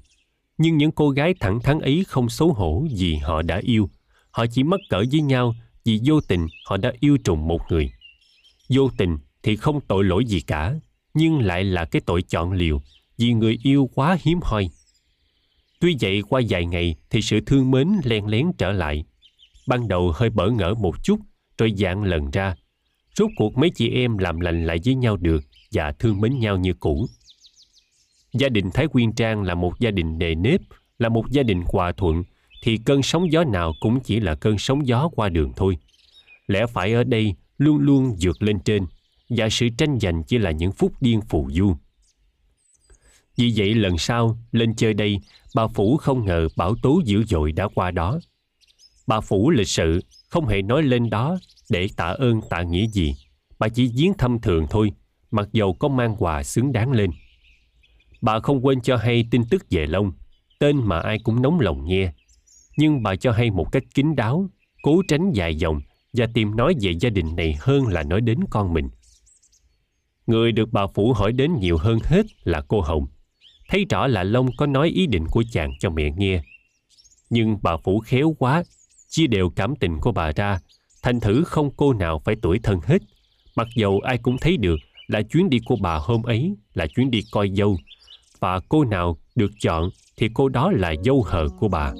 Nhưng 0.57 0.77
những 0.77 0.91
cô 0.91 1.09
gái 1.09 1.33
thẳng 1.39 1.59
thắn 1.63 1.79
ấy 1.79 2.03
không 2.07 2.29
xấu 2.29 2.53
hổ 2.53 2.85
vì 2.97 3.15
họ 3.15 3.41
đã 3.41 3.61
yêu. 3.63 3.89
Họ 4.31 4.45
chỉ 4.45 4.63
mắc 4.63 4.79
cỡ 4.89 5.03
với 5.11 5.21
nhau 5.21 5.55
vì 5.85 5.99
vô 6.05 6.21
tình 6.21 6.47
họ 6.65 6.77
đã 6.77 6.93
yêu 6.99 7.17
trùng 7.23 7.47
một 7.47 7.61
người. 7.69 7.91
Vô 8.73 8.89
tình 8.97 9.17
thì 9.43 9.55
không 9.55 9.81
tội 9.87 10.03
lỗi 10.03 10.25
gì 10.25 10.41
cả, 10.41 10.75
nhưng 11.13 11.39
lại 11.39 11.63
là 11.63 11.85
cái 11.85 12.01
tội 12.05 12.21
chọn 12.21 12.51
liều 12.51 12.81
vì 13.17 13.33
người 13.33 13.59
yêu 13.63 13.89
quá 13.95 14.17
hiếm 14.21 14.39
hoi. 14.43 14.69
Tuy 15.79 15.95
vậy 16.01 16.21
qua 16.29 16.41
vài 16.49 16.65
ngày 16.65 16.95
thì 17.09 17.21
sự 17.21 17.39
thương 17.45 17.71
mến 17.71 17.87
len 18.03 18.27
lén 18.27 18.51
trở 18.57 18.71
lại. 18.71 19.03
Ban 19.67 19.87
đầu 19.87 20.11
hơi 20.15 20.29
bỡ 20.29 20.49
ngỡ 20.49 20.73
một 20.73 21.03
chút 21.03 21.19
rồi 21.57 21.73
dạng 21.77 22.03
lần 22.03 22.31
ra. 22.31 22.55
Rốt 23.15 23.29
cuộc 23.37 23.57
mấy 23.57 23.69
chị 23.69 23.89
em 23.89 24.17
làm 24.17 24.39
lành 24.39 24.65
lại 24.65 24.79
với 24.85 24.95
nhau 24.95 25.17
được 25.17 25.43
và 25.71 25.91
thương 25.91 26.21
mến 26.21 26.39
nhau 26.39 26.57
như 26.57 26.73
cũ. 26.73 27.07
Gia 28.33 28.49
đình 28.49 28.69
Thái 28.73 28.87
Quyên 28.87 29.11
Trang 29.13 29.43
là 29.43 29.55
một 29.55 29.79
gia 29.79 29.91
đình 29.91 30.17
nề 30.17 30.35
nếp, 30.35 30.61
là 30.99 31.09
một 31.09 31.29
gia 31.29 31.43
đình 31.43 31.63
hòa 31.65 31.91
thuận, 31.91 32.23
thì 32.63 32.77
cơn 32.85 33.03
sóng 33.03 33.31
gió 33.31 33.43
nào 33.43 33.73
cũng 33.79 33.99
chỉ 33.99 34.19
là 34.19 34.35
cơn 34.35 34.57
sóng 34.57 34.87
gió 34.87 35.09
qua 35.15 35.29
đường 35.29 35.51
thôi. 35.55 35.77
Lẽ 36.47 36.65
phải 36.73 36.93
ở 36.93 37.03
đây 37.03 37.35
luôn 37.63 37.77
luôn 37.79 38.15
vượt 38.21 38.41
lên 38.41 38.59
trên, 38.59 38.85
và 39.29 39.49
sự 39.49 39.69
tranh 39.77 39.99
giành 40.01 40.23
chỉ 40.23 40.37
là 40.37 40.51
những 40.51 40.71
phút 40.71 40.91
điên 41.01 41.21
phù 41.21 41.49
du. 41.51 41.75
Vì 43.37 43.53
vậy 43.55 43.73
lần 43.75 43.97
sau 43.97 44.37
lên 44.51 44.75
chơi 44.75 44.93
đây, 44.93 45.19
bà 45.55 45.67
Phủ 45.67 45.97
không 45.97 46.25
ngờ 46.25 46.47
bão 46.55 46.75
tố 46.81 47.01
dữ 47.05 47.23
dội 47.23 47.51
đã 47.51 47.67
qua 47.75 47.91
đó. 47.91 48.19
Bà 49.07 49.19
Phủ 49.19 49.49
lịch 49.49 49.67
sự, 49.67 49.99
không 50.29 50.47
hề 50.47 50.61
nói 50.61 50.83
lên 50.83 51.09
đó 51.09 51.37
để 51.69 51.87
tạ 51.97 52.05
ơn 52.05 52.41
tạ 52.49 52.61
nghĩa 52.61 52.87
gì. 52.87 53.15
Bà 53.59 53.69
chỉ 53.69 53.91
viếng 53.95 54.13
thăm 54.17 54.39
thường 54.41 54.67
thôi, 54.69 54.91
mặc 55.31 55.49
dầu 55.51 55.73
có 55.73 55.87
mang 55.87 56.15
quà 56.19 56.43
xứng 56.43 56.71
đáng 56.71 56.91
lên. 56.91 57.11
Bà 58.21 58.39
không 58.39 58.65
quên 58.65 58.81
cho 58.81 58.95
hay 58.97 59.25
tin 59.31 59.43
tức 59.49 59.65
về 59.69 59.85
Long, 59.85 60.11
tên 60.59 60.77
mà 60.77 60.99
ai 60.99 61.19
cũng 61.19 61.41
nóng 61.41 61.59
lòng 61.59 61.87
nghe. 61.87 62.13
Nhưng 62.77 63.03
bà 63.03 63.15
cho 63.15 63.31
hay 63.31 63.51
một 63.51 63.71
cách 63.71 63.83
kín 63.93 64.15
đáo, 64.15 64.49
cố 64.81 65.01
tránh 65.07 65.31
dài 65.31 65.55
dòng 65.55 65.81
và 66.13 66.27
tìm 66.33 66.55
nói 66.55 66.75
về 66.81 66.91
gia 66.99 67.09
đình 67.09 67.35
này 67.35 67.57
hơn 67.59 67.87
là 67.87 68.03
nói 68.03 68.21
đến 68.21 68.39
con 68.49 68.73
mình. 68.73 68.89
Người 70.27 70.51
được 70.51 70.69
bà 70.71 70.87
Phủ 70.87 71.13
hỏi 71.13 71.31
đến 71.31 71.59
nhiều 71.59 71.77
hơn 71.77 71.99
hết 72.03 72.25
là 72.43 72.61
cô 72.67 72.81
Hồng. 72.81 73.05
Thấy 73.69 73.85
rõ 73.89 74.07
là 74.07 74.23
Long 74.23 74.47
có 74.57 74.65
nói 74.65 74.89
ý 74.89 75.07
định 75.07 75.25
của 75.31 75.43
chàng 75.51 75.71
cho 75.79 75.89
mẹ 75.89 76.11
nghe. 76.17 76.41
Nhưng 77.29 77.57
bà 77.61 77.77
Phủ 77.77 77.99
khéo 77.99 78.35
quá, 78.39 78.63
chia 79.09 79.27
đều 79.27 79.49
cảm 79.49 79.75
tình 79.75 79.97
của 80.01 80.11
bà 80.11 80.31
ra, 80.31 80.59
thành 81.03 81.19
thử 81.19 81.43
không 81.43 81.71
cô 81.77 81.93
nào 81.93 82.21
phải 82.25 82.35
tuổi 82.41 82.59
thân 82.63 82.79
hết. 82.83 83.01
Mặc 83.55 83.67
dầu 83.75 83.99
ai 83.99 84.17
cũng 84.17 84.37
thấy 84.37 84.57
được 84.57 84.75
là 85.07 85.21
chuyến 85.21 85.49
đi 85.49 85.59
của 85.65 85.75
bà 85.81 85.95
hôm 85.95 86.23
ấy 86.23 86.55
là 86.73 86.87
chuyến 86.87 87.11
đi 87.11 87.19
coi 87.31 87.49
dâu, 87.49 87.77
và 88.39 88.59
cô 88.69 88.83
nào 88.85 89.17
được 89.35 89.51
chọn 89.61 89.89
thì 90.17 90.29
cô 90.33 90.49
đó 90.49 90.71
là 90.71 90.93
dâu 91.05 91.23
hờ 91.23 91.47
của 91.59 91.67
bà. 91.67 91.93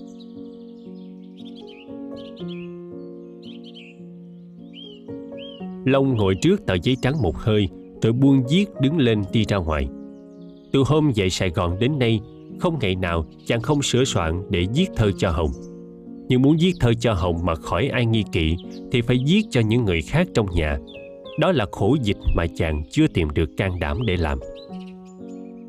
Long 5.86 6.16
ngồi 6.16 6.36
trước 6.36 6.66
tờ 6.66 6.74
giấy 6.84 6.98
trắng 7.02 7.22
một 7.22 7.38
hơi, 7.38 7.70
rồi 8.02 8.14
buông 8.14 8.44
viết 8.50 8.66
đứng 8.82 8.98
lên 8.98 9.22
đi 9.32 9.46
ra 9.46 9.58
ngoài. 9.58 9.88
Từ 10.72 10.84
hôm 10.86 11.12
về 11.16 11.30
Sài 11.30 11.50
Gòn 11.50 11.80
đến 11.80 12.00
nay 12.00 12.20
Không 12.60 12.80
ngày 12.82 12.96
nào 12.96 13.26
chàng 13.46 13.62
không 13.62 13.82
sửa 13.82 14.04
soạn 14.04 14.44
để 14.50 14.66
viết 14.76 14.88
thơ 14.96 15.12
cho 15.18 15.30
Hồng. 15.30 15.52
Nhưng 16.28 16.42
muốn 16.42 16.58
viết 16.62 16.74
thơ 16.80 16.94
cho 16.94 17.14
Hồng 17.14 17.38
mà 17.44 17.56
khỏi 17.56 17.88
ai 17.88 18.06
nghi 18.06 18.24
kỵ 18.32 18.56
Thì 18.92 19.02
phải 19.02 19.18
viết 19.28 19.44
cho 19.50 19.62
những 19.62 19.86
người 19.86 20.02
khác 20.02 20.28
trong 20.34 20.48
nhà. 20.52 20.78
Đó 21.40 21.52
là 21.52 21.66
khổ 21.72 21.98
dịch 22.02 22.18
mà 22.36 22.46
chàng 22.56 22.84
chưa 22.90 23.08
tìm 23.08 23.30
được 23.30 23.50
can 23.58 23.80
đảm 23.80 23.98
để 24.06 24.18
làm. 24.18 24.40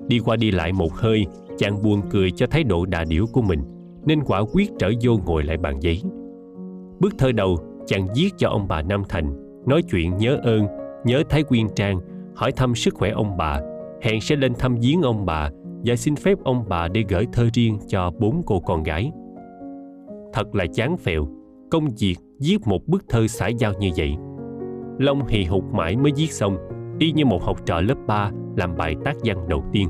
Đi 0.08 0.18
qua 0.18 0.36
đi 0.36 0.50
lại 0.50 0.72
một 0.72 0.94
hơi 0.94 1.26
Chàng 1.58 1.82
buồn 1.82 2.02
cười 2.10 2.30
cho 2.30 2.46
thái 2.46 2.64
độ 2.64 2.86
đà 2.86 3.04
điểu 3.04 3.26
của 3.32 3.42
mình 3.42 3.60
Nên 4.06 4.24
quả 4.24 4.40
quyết 4.52 4.70
trở 4.78 4.90
vô 5.02 5.18
ngồi 5.26 5.44
lại 5.44 5.56
bàn 5.56 5.80
giấy 5.80 6.02
Bức 7.00 7.18
thơ 7.18 7.32
đầu 7.32 7.58
chàng 7.86 8.06
viết 8.16 8.30
cho 8.38 8.48
ông 8.48 8.68
bà 8.68 8.82
Nam 8.82 9.02
Thành 9.08 9.43
Nói 9.66 9.82
chuyện 9.82 10.16
nhớ 10.16 10.38
ơn, 10.42 10.66
Nhớ 11.04 11.22
Thái 11.28 11.42
Quyên 11.42 11.66
Trang, 11.76 12.00
Hỏi 12.34 12.52
thăm 12.52 12.74
sức 12.74 12.94
khỏe 12.94 13.10
ông 13.10 13.36
bà. 13.36 13.60
Hẹn 14.02 14.20
sẽ 14.20 14.36
lên 14.36 14.54
thăm 14.58 14.76
viếng 14.80 15.02
ông 15.02 15.26
bà 15.26 15.50
Và 15.84 15.96
xin 15.96 16.16
phép 16.16 16.38
ông 16.44 16.64
bà 16.68 16.88
để 16.88 17.04
gửi 17.08 17.26
thơ 17.32 17.48
riêng 17.54 17.78
cho 17.88 18.10
bốn 18.18 18.42
cô 18.46 18.60
con 18.60 18.82
gái. 18.82 19.12
Thật 20.32 20.54
là 20.54 20.64
chán 20.74 20.96
phèo, 20.96 21.28
Công 21.70 21.88
việc 21.98 22.16
viết 22.40 22.58
một 22.66 22.86
bức 22.86 23.04
thơ 23.08 23.26
xã 23.26 23.48
giao 23.48 23.72
như 23.78 23.90
vậy. 23.96 24.16
Long 24.98 25.26
hì 25.26 25.44
hục 25.44 25.64
mãi 25.72 25.96
mới 25.96 26.12
viết 26.16 26.32
xong, 26.32 26.56
Y 26.98 27.12
như 27.12 27.24
một 27.24 27.42
học 27.42 27.66
trò 27.66 27.80
lớp 27.80 27.94
3 28.06 28.30
Làm 28.56 28.76
bài 28.76 28.94
tác 29.04 29.16
văn 29.24 29.48
đầu 29.48 29.64
tiên. 29.72 29.88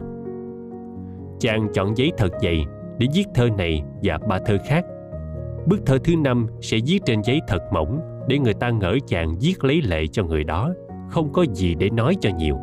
Chàng 1.41 1.69
chọn 1.75 1.97
giấy 1.97 2.13
thật 2.17 2.29
dày 2.43 2.65
Để 2.99 3.07
viết 3.15 3.25
thơ 3.35 3.49
này 3.59 3.83
và 4.03 4.19
ba 4.29 4.39
thơ 4.47 4.59
khác. 4.67 4.85
Bức 5.67 5.87
thơ 5.87 5.99
thứ 6.05 6.17
năm 6.17 6.47
sẽ 6.61 6.79
viết 6.87 6.99
trên 7.05 7.23
giấy 7.25 7.41
thật 7.49 7.61
mỏng 7.73 8.01
để 8.29 8.39
người 8.39 8.55
ta 8.55 8.71
ngỡ 8.71 8.97
chàng 9.07 9.35
giết 9.41 9.65
lấy 9.65 9.83
lệ 9.83 10.07
cho 10.07 10.25
người 10.25 10.45
đó, 10.45 10.71
không 11.11 11.33
có 11.33 11.45
gì 11.55 11.75
để 11.75 11.91
nói 11.91 12.17
cho 12.21 12.31
nhiều. 12.39 12.57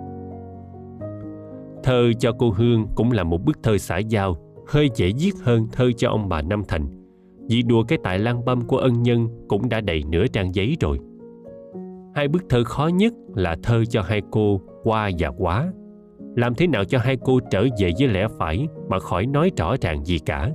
Thơ 1.83 2.11
cho 2.19 2.31
cô 2.39 2.51
Hương 2.51 2.87
cũng 2.95 3.11
là 3.11 3.23
một 3.23 3.45
bức 3.45 3.63
thơ 3.63 3.77
xã 3.77 3.97
giao, 3.97 4.35
hơi 4.67 4.89
dễ 4.95 5.11
viết 5.19 5.31
hơn 5.43 5.67
thơ 5.71 5.91
cho 5.97 6.09
ông 6.09 6.29
bà 6.29 6.41
Năm 6.41 6.63
Thành. 6.67 6.87
Vì 7.49 7.61
đùa 7.61 7.83
cái 7.83 7.99
tại 8.03 8.19
lan 8.19 8.45
băm 8.45 8.61
của 8.61 8.77
ân 8.77 9.03
nhân 9.03 9.27
cũng 9.47 9.69
đã 9.69 9.81
đầy 9.81 10.03
nửa 10.09 10.27
trang 10.27 10.55
giấy 10.55 10.75
rồi. 10.79 10.99
Hai 12.15 12.27
bức 12.27 12.43
thơ 12.49 12.63
khó 12.63 12.87
nhất 12.87 13.13
là 13.35 13.55
thơ 13.63 13.85
cho 13.85 14.01
hai 14.01 14.21
cô 14.31 14.61
qua 14.83 15.09
và 15.19 15.29
quá. 15.37 15.71
Làm 16.35 16.55
thế 16.55 16.67
nào 16.67 16.83
cho 16.83 16.99
hai 16.99 17.17
cô 17.23 17.39
trở 17.51 17.67
về 17.79 17.91
với 17.99 18.07
lẽ 18.07 18.27
phải 18.39 18.67
mà 18.89 18.99
khỏi 18.99 19.25
nói 19.25 19.51
rõ 19.57 19.75
ràng 19.81 20.05
gì 20.05 20.19
cả. 20.19 20.51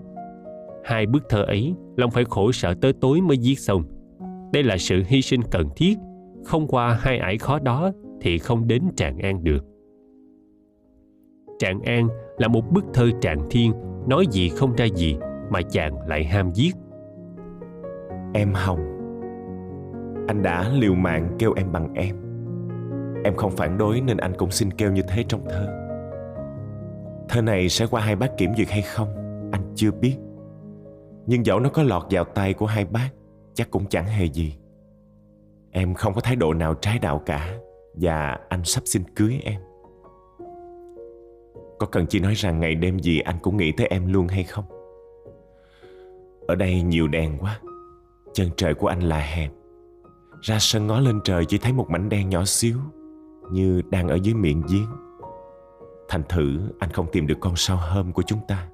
Hai 0.84 1.06
bức 1.06 1.22
thơ 1.28 1.42
ấy, 1.42 1.74
Long 1.96 2.10
phải 2.10 2.24
khổ 2.24 2.52
sở 2.52 2.74
tới 2.74 2.92
tối 2.92 3.20
mới 3.20 3.38
viết 3.42 3.58
xong. 3.58 3.82
Đây 4.52 4.62
là 4.62 4.76
sự 4.78 5.02
hy 5.06 5.22
sinh 5.22 5.40
cần 5.50 5.68
thiết, 5.76 5.98
không 6.44 6.66
qua 6.68 6.98
hai 7.00 7.18
ải 7.18 7.38
khó 7.38 7.58
đó 7.58 7.90
thì 8.20 8.38
không 8.38 8.68
đến 8.68 8.82
trạng 8.96 9.18
An 9.18 9.44
được. 9.44 9.64
Trạng 11.58 11.80
An 11.80 12.08
là 12.38 12.48
một 12.48 12.62
bức 12.70 12.84
thơ 12.94 13.10
trạng 13.20 13.46
thiên, 13.50 13.72
nói 14.08 14.24
gì 14.30 14.48
không 14.48 14.76
ra 14.76 14.84
gì 14.84 15.16
mà 15.50 15.60
chàng 15.62 16.08
lại 16.08 16.24
ham 16.24 16.50
giết. 16.54 16.76
Em 18.34 18.52
Hồng 18.54 18.80
Anh 20.28 20.42
đã 20.42 20.70
liều 20.78 20.94
mạng 20.94 21.36
kêu 21.38 21.52
em 21.56 21.72
bằng 21.72 21.94
em 21.94 22.16
Em 23.24 23.34
không 23.34 23.50
phản 23.50 23.78
đối 23.78 24.00
nên 24.00 24.16
anh 24.16 24.32
cũng 24.36 24.50
xin 24.50 24.70
kêu 24.70 24.92
như 24.92 25.02
thế 25.08 25.24
trong 25.28 25.44
thơ 25.48 25.66
Thơ 27.28 27.42
này 27.42 27.68
sẽ 27.68 27.86
qua 27.86 28.00
hai 28.00 28.16
bác 28.16 28.36
kiểm 28.36 28.50
duyệt 28.56 28.70
hay 28.70 28.82
không 28.82 29.08
Anh 29.52 29.72
chưa 29.74 29.90
biết 29.90 30.16
Nhưng 31.26 31.46
dẫu 31.46 31.60
nó 31.60 31.68
có 31.68 31.82
lọt 31.82 32.02
vào 32.10 32.24
tay 32.24 32.54
của 32.54 32.66
hai 32.66 32.84
bác 32.84 33.08
chắc 33.56 33.70
cũng 33.70 33.86
chẳng 33.86 34.06
hề 34.06 34.24
gì. 34.24 34.56
Em 35.70 35.94
không 35.94 36.14
có 36.14 36.20
thái 36.20 36.36
độ 36.36 36.54
nào 36.54 36.74
trái 36.74 36.98
đạo 36.98 37.22
cả, 37.26 37.58
và 37.94 38.38
anh 38.48 38.64
sắp 38.64 38.82
xin 38.86 39.02
cưới 39.16 39.40
em. 39.44 39.60
Có 41.78 41.86
cần 41.86 42.06
chỉ 42.06 42.20
nói 42.20 42.34
rằng 42.34 42.60
ngày 42.60 42.74
đêm 42.74 42.98
gì 42.98 43.20
anh 43.20 43.38
cũng 43.42 43.56
nghĩ 43.56 43.72
tới 43.72 43.86
em 43.86 44.12
luôn 44.12 44.28
hay 44.28 44.44
không? 44.44 44.64
Ở 46.46 46.54
đây 46.54 46.82
nhiều 46.82 47.08
đèn 47.08 47.38
quá, 47.38 47.60
chân 48.34 48.50
trời 48.56 48.74
của 48.74 48.86
anh 48.86 49.00
là 49.00 49.18
hẹp. 49.18 49.50
Ra 50.42 50.56
sân 50.60 50.86
ngó 50.86 51.00
lên 51.00 51.20
trời 51.24 51.44
chỉ 51.44 51.58
thấy 51.58 51.72
một 51.72 51.90
mảnh 51.90 52.08
đen 52.08 52.28
nhỏ 52.28 52.44
xíu, 52.44 52.76
như 53.52 53.82
đang 53.90 54.08
ở 54.08 54.18
dưới 54.22 54.34
miệng 54.34 54.62
giếng. 54.72 54.88
Thành 56.08 56.22
thử 56.28 56.58
anh 56.78 56.90
không 56.90 57.06
tìm 57.12 57.26
được 57.26 57.38
con 57.40 57.56
sao 57.56 57.76
hôm 57.76 58.12
của 58.12 58.22
chúng 58.22 58.40
ta. 58.48 58.68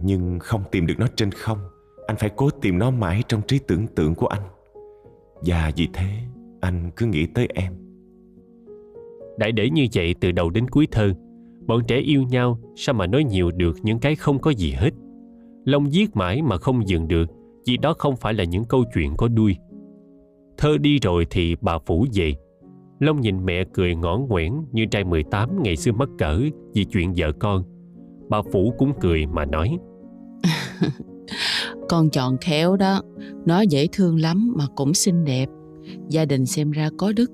Nhưng 0.00 0.38
không 0.38 0.64
tìm 0.70 0.86
được 0.86 0.94
nó 0.98 1.06
trên 1.16 1.30
không 1.30 1.58
anh 2.06 2.16
phải 2.16 2.30
cố 2.36 2.50
tìm 2.50 2.78
nó 2.78 2.90
mãi 2.90 3.22
trong 3.28 3.42
trí 3.42 3.58
tưởng 3.58 3.86
tượng 3.86 4.14
của 4.14 4.26
anh. 4.26 4.42
Và 5.46 5.70
vì 5.76 5.88
thế 5.92 6.06
anh 6.60 6.90
cứ 6.96 7.06
nghĩ 7.06 7.26
tới 7.26 7.48
em. 7.54 7.72
Đại 9.38 9.52
để 9.52 9.70
như 9.70 9.86
vậy 9.94 10.14
từ 10.20 10.32
đầu 10.32 10.50
đến 10.50 10.70
cuối 10.70 10.86
thơ 10.92 11.14
bọn 11.66 11.80
trẻ 11.86 11.98
yêu 11.98 12.22
nhau 12.22 12.58
sao 12.76 12.94
mà 12.94 13.06
nói 13.06 13.24
nhiều 13.24 13.50
được 13.50 13.76
những 13.82 13.98
cái 13.98 14.16
không 14.16 14.38
có 14.38 14.50
gì 14.50 14.72
hết? 14.72 14.90
Long 15.64 15.86
viết 15.90 16.16
mãi 16.16 16.42
mà 16.42 16.56
không 16.56 16.88
dừng 16.88 17.08
được 17.08 17.30
vì 17.66 17.76
đó 17.76 17.94
không 17.98 18.16
phải 18.16 18.34
là 18.34 18.44
những 18.44 18.64
câu 18.64 18.84
chuyện 18.94 19.16
có 19.16 19.28
đuôi. 19.28 19.56
Thơ 20.58 20.78
đi 20.78 20.98
rồi 20.98 21.26
thì 21.30 21.56
bà 21.60 21.78
phủ 21.78 22.06
về. 22.14 22.34
Long 23.00 23.20
nhìn 23.20 23.44
mẹ 23.44 23.64
cười 23.72 23.96
ngõ 23.96 24.18
ngoẻn 24.18 24.52
như 24.72 24.86
trai 24.86 25.04
18 25.04 25.62
ngày 25.62 25.76
xưa 25.76 25.92
mắc 25.92 26.08
cỡ 26.18 26.40
vì 26.74 26.84
chuyện 26.84 27.12
vợ 27.16 27.32
con. 27.32 27.64
Bà 28.28 28.42
phủ 28.42 28.74
cũng 28.78 28.92
cười 29.00 29.26
mà 29.26 29.44
nói 29.44 29.78
Con 31.88 32.10
chọn 32.10 32.36
khéo 32.40 32.76
đó. 32.76 33.02
Nó 33.46 33.60
dễ 33.60 33.86
thương 33.92 34.20
lắm 34.20 34.52
mà 34.56 34.64
cũng 34.76 34.94
xinh 34.94 35.24
đẹp. 35.24 35.48
Gia 36.08 36.24
đình 36.24 36.46
xem 36.46 36.70
ra 36.70 36.90
có 36.98 37.12
đức. 37.16 37.30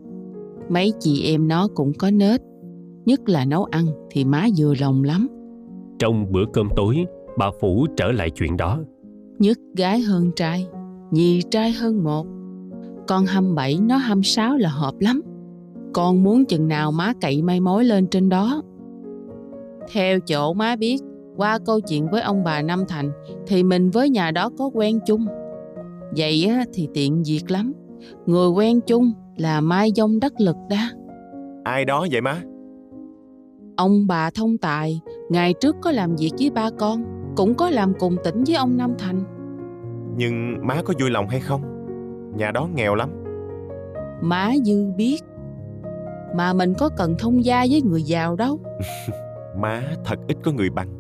Mấy 0.69 0.93
chị 1.01 1.23
em 1.33 1.49
nó 1.49 1.69
cũng 1.75 1.93
có 1.93 2.11
nết. 2.11 2.41
Nhất 3.07 3.29
là 3.29 3.45
nấu 3.45 3.65
ăn 3.65 3.87
thì 4.11 4.25
má 4.25 4.47
vừa 4.57 4.75
lòng 4.81 5.05
lắm. 5.05 5.29
Trong 5.99 6.33
bữa 6.33 6.45
cơm 6.53 6.69
tối 6.77 7.05
Bà 7.39 7.51
Phủ 7.61 7.87
trở 7.97 8.13
lại 8.13 8.31
chuyện 8.31 8.57
đó. 8.57 8.79
Nhất 9.39 9.59
gái 9.77 10.01
hơn 10.01 10.31
trai 10.37 10.67
Nhì 11.11 11.43
trai 11.51 11.73
hơn 11.73 12.05
một. 12.05 12.27
Con 13.09 13.27
hăm 13.27 13.55
bảy 13.55 13.79
nó 13.83 13.97
hăm 13.97 14.23
sáu 14.23 14.57
là 14.57 14.69
hợp 14.69 14.95
lắm. 15.01 15.21
Con 15.93 16.23
muốn 16.23 16.45
chừng 16.45 16.69
nào 16.69 16.93
má 16.93 17.13
cậy 17.21 17.43
may 17.43 17.61
mối 17.61 17.85
lên 17.85 18.07
trên 18.07 18.29
đó. 18.29 18.63
Theo 19.93 20.21
chỗ 20.21 20.55
má 20.55 20.77
biết 20.77 21.01
qua 21.41 21.59
câu 21.67 21.81
chuyện 21.81 22.09
với 22.09 22.23
ông 22.23 22.45
bà 22.45 22.63
Năm 22.63 22.85
Thành 22.89 23.11
thì 23.47 23.63
mình 23.63 23.91
với 23.91 24.11
nhà 24.11 24.31
đó 24.31 24.51
có 24.59 24.71
quen 24.75 24.99
chung. 25.07 25.27
Vậy 26.17 26.47
á, 26.49 26.65
thì 26.73 26.89
tiện 26.95 27.23
việc 27.27 27.51
lắm. 27.51 27.73
Người 28.27 28.49
quen 28.49 28.81
chung 28.87 29.13
là 29.37 29.61
Mai 29.61 29.93
Dông 29.97 30.21
Đất 30.21 30.33
Lực 30.41 30.57
đó. 30.71 30.77
Ai 31.65 31.85
đó 31.85 32.07
vậy 32.11 32.21
má? 32.21 32.43
Ông 33.77 34.07
bà 34.07 34.31
thông 34.31 34.59
tài, 34.59 35.01
ngày 35.31 35.55
trước 35.61 35.77
có 35.81 35.91
làm 35.91 36.17
việc 36.17 36.31
với 36.39 36.51
ba 36.51 36.71
con, 36.79 37.05
cũng 37.37 37.55
có 37.55 37.71
làm 37.71 37.93
cùng 37.99 38.17
tỉnh 38.25 38.45
với 38.47 38.57
ông 38.57 38.77
Năm 38.77 38.95
Thành. 38.99 39.23
Nhưng 40.17 40.67
má 40.67 40.83
có 40.85 40.95
vui 41.01 41.11
lòng 41.11 41.29
hay 41.29 41.41
không? 41.41 41.63
Nhà 42.37 42.51
đó 42.51 42.69
nghèo 42.75 42.95
lắm. 42.95 43.11
Má 44.23 44.53
dư 44.65 44.93
biết. 44.97 45.19
Mà 46.37 46.53
mình 46.53 46.75
có 46.79 46.89
cần 46.97 47.15
thông 47.19 47.45
gia 47.45 47.67
với 47.71 47.83
người 47.83 48.03
giàu 48.03 48.37
đâu. 48.37 48.59
má 49.61 49.83
thật 50.05 50.19
ít 50.29 50.37
có 50.45 50.53
người 50.53 50.71
bằng. 50.71 51.00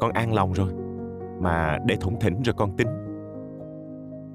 Con 0.00 0.12
an 0.12 0.34
lòng 0.34 0.52
rồi. 0.52 0.68
Mà 1.40 1.78
để 1.86 1.96
thủng 2.00 2.20
thỉnh 2.20 2.42
rồi 2.42 2.54
con 2.56 2.76
tính. 2.76 2.88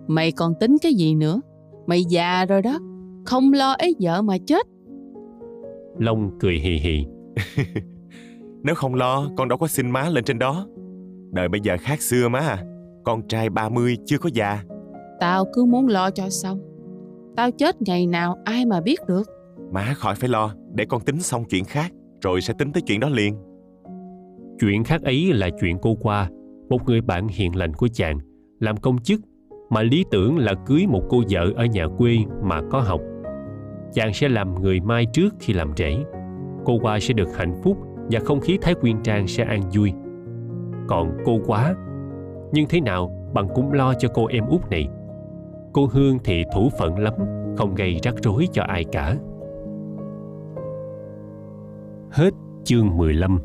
Mày 0.07 0.31
còn 0.31 0.53
tính 0.59 0.77
cái 0.81 0.93
gì 0.93 1.15
nữa? 1.15 1.41
Mày 1.87 2.03
già 2.09 2.45
rồi 2.45 2.61
đó. 2.61 2.79
Không 3.25 3.53
lo 3.53 3.71
ấy 3.73 3.95
vợ 3.99 4.21
mà 4.21 4.37
chết. 4.47 4.67
Long 5.99 6.31
cười 6.39 6.55
hì 6.55 6.77
hì. 6.77 7.05
Nếu 8.63 8.75
không 8.75 8.95
lo, 8.95 9.29
con 9.37 9.47
đâu 9.47 9.57
có 9.57 9.67
xin 9.67 9.91
má 9.91 10.09
lên 10.09 10.23
trên 10.23 10.39
đó. 10.39 10.67
Đời 11.31 11.49
bây 11.49 11.61
giờ 11.63 11.77
khác 11.81 12.01
xưa 12.01 12.29
má 12.29 12.39
à. 12.39 12.63
Con 13.03 13.27
trai 13.27 13.49
30 13.49 13.97
chưa 14.05 14.17
có 14.17 14.29
già. 14.33 14.63
Tao 15.19 15.45
cứ 15.53 15.65
muốn 15.65 15.87
lo 15.87 16.11
cho 16.11 16.29
xong. 16.29 16.59
Tao 17.35 17.51
chết 17.51 17.81
ngày 17.81 18.07
nào 18.07 18.37
ai 18.45 18.65
mà 18.65 18.81
biết 18.81 18.99
được. 19.07 19.23
Má 19.71 19.93
khỏi 19.95 20.15
phải 20.15 20.29
lo, 20.29 20.55
để 20.73 20.85
con 20.85 21.01
tính 21.01 21.21
xong 21.21 21.43
chuyện 21.45 21.65
khác, 21.65 21.91
rồi 22.21 22.41
sẽ 22.41 22.53
tính 22.57 22.71
tới 22.71 22.81
chuyện 22.81 22.99
đó 22.99 23.09
liền. 23.09 23.35
Chuyện 24.59 24.83
khác 24.83 25.01
ấy 25.01 25.33
là 25.33 25.49
chuyện 25.61 25.77
cô 25.81 25.95
qua, 25.95 26.29
một 26.69 26.85
người 26.85 27.01
bạn 27.01 27.27
hiền 27.27 27.55
lành 27.55 27.73
của 27.73 27.87
chàng, 27.93 28.19
làm 28.59 28.77
công 28.77 28.97
chức, 28.97 29.21
mà 29.69 29.81
lý 29.81 30.05
tưởng 30.11 30.37
là 30.37 30.53
cưới 30.65 30.85
một 30.87 31.03
cô 31.09 31.21
vợ 31.29 31.51
ở 31.55 31.65
nhà 31.65 31.87
quê 31.97 32.17
mà 32.43 32.61
có 32.71 32.79
học. 32.79 33.01
Chàng 33.93 34.13
sẽ 34.13 34.29
làm 34.29 34.61
người 34.61 34.79
mai 34.79 35.05
trước 35.13 35.33
khi 35.39 35.53
làm 35.53 35.71
rể. 35.77 35.97
Cô 36.65 36.77
qua 36.81 36.99
sẽ 36.99 37.13
được 37.13 37.35
hạnh 37.35 37.53
phúc 37.63 37.77
và 38.11 38.19
không 38.19 38.39
khí 38.39 38.57
Thái 38.61 38.73
Quyên 38.73 39.03
Trang 39.03 39.27
sẽ 39.27 39.43
an 39.43 39.61
vui. 39.73 39.93
Còn 40.87 41.17
cô 41.25 41.39
quá, 41.45 41.75
nhưng 42.51 42.65
thế 42.69 42.81
nào 42.81 43.31
bằng 43.33 43.47
cũng 43.55 43.71
lo 43.71 43.93
cho 43.93 44.09
cô 44.13 44.27
em 44.27 44.45
út 44.45 44.61
này. 44.69 44.87
Cô 45.73 45.85
Hương 45.91 46.17
thì 46.23 46.43
thủ 46.55 46.69
phận 46.79 46.99
lắm, 46.99 47.13
không 47.57 47.75
gây 47.75 47.99
rắc 48.03 48.15
rối 48.23 48.47
cho 48.51 48.63
ai 48.63 48.83
cả. 48.83 49.15
Hết 52.11 52.31
chương 52.63 52.97
15 52.97 53.39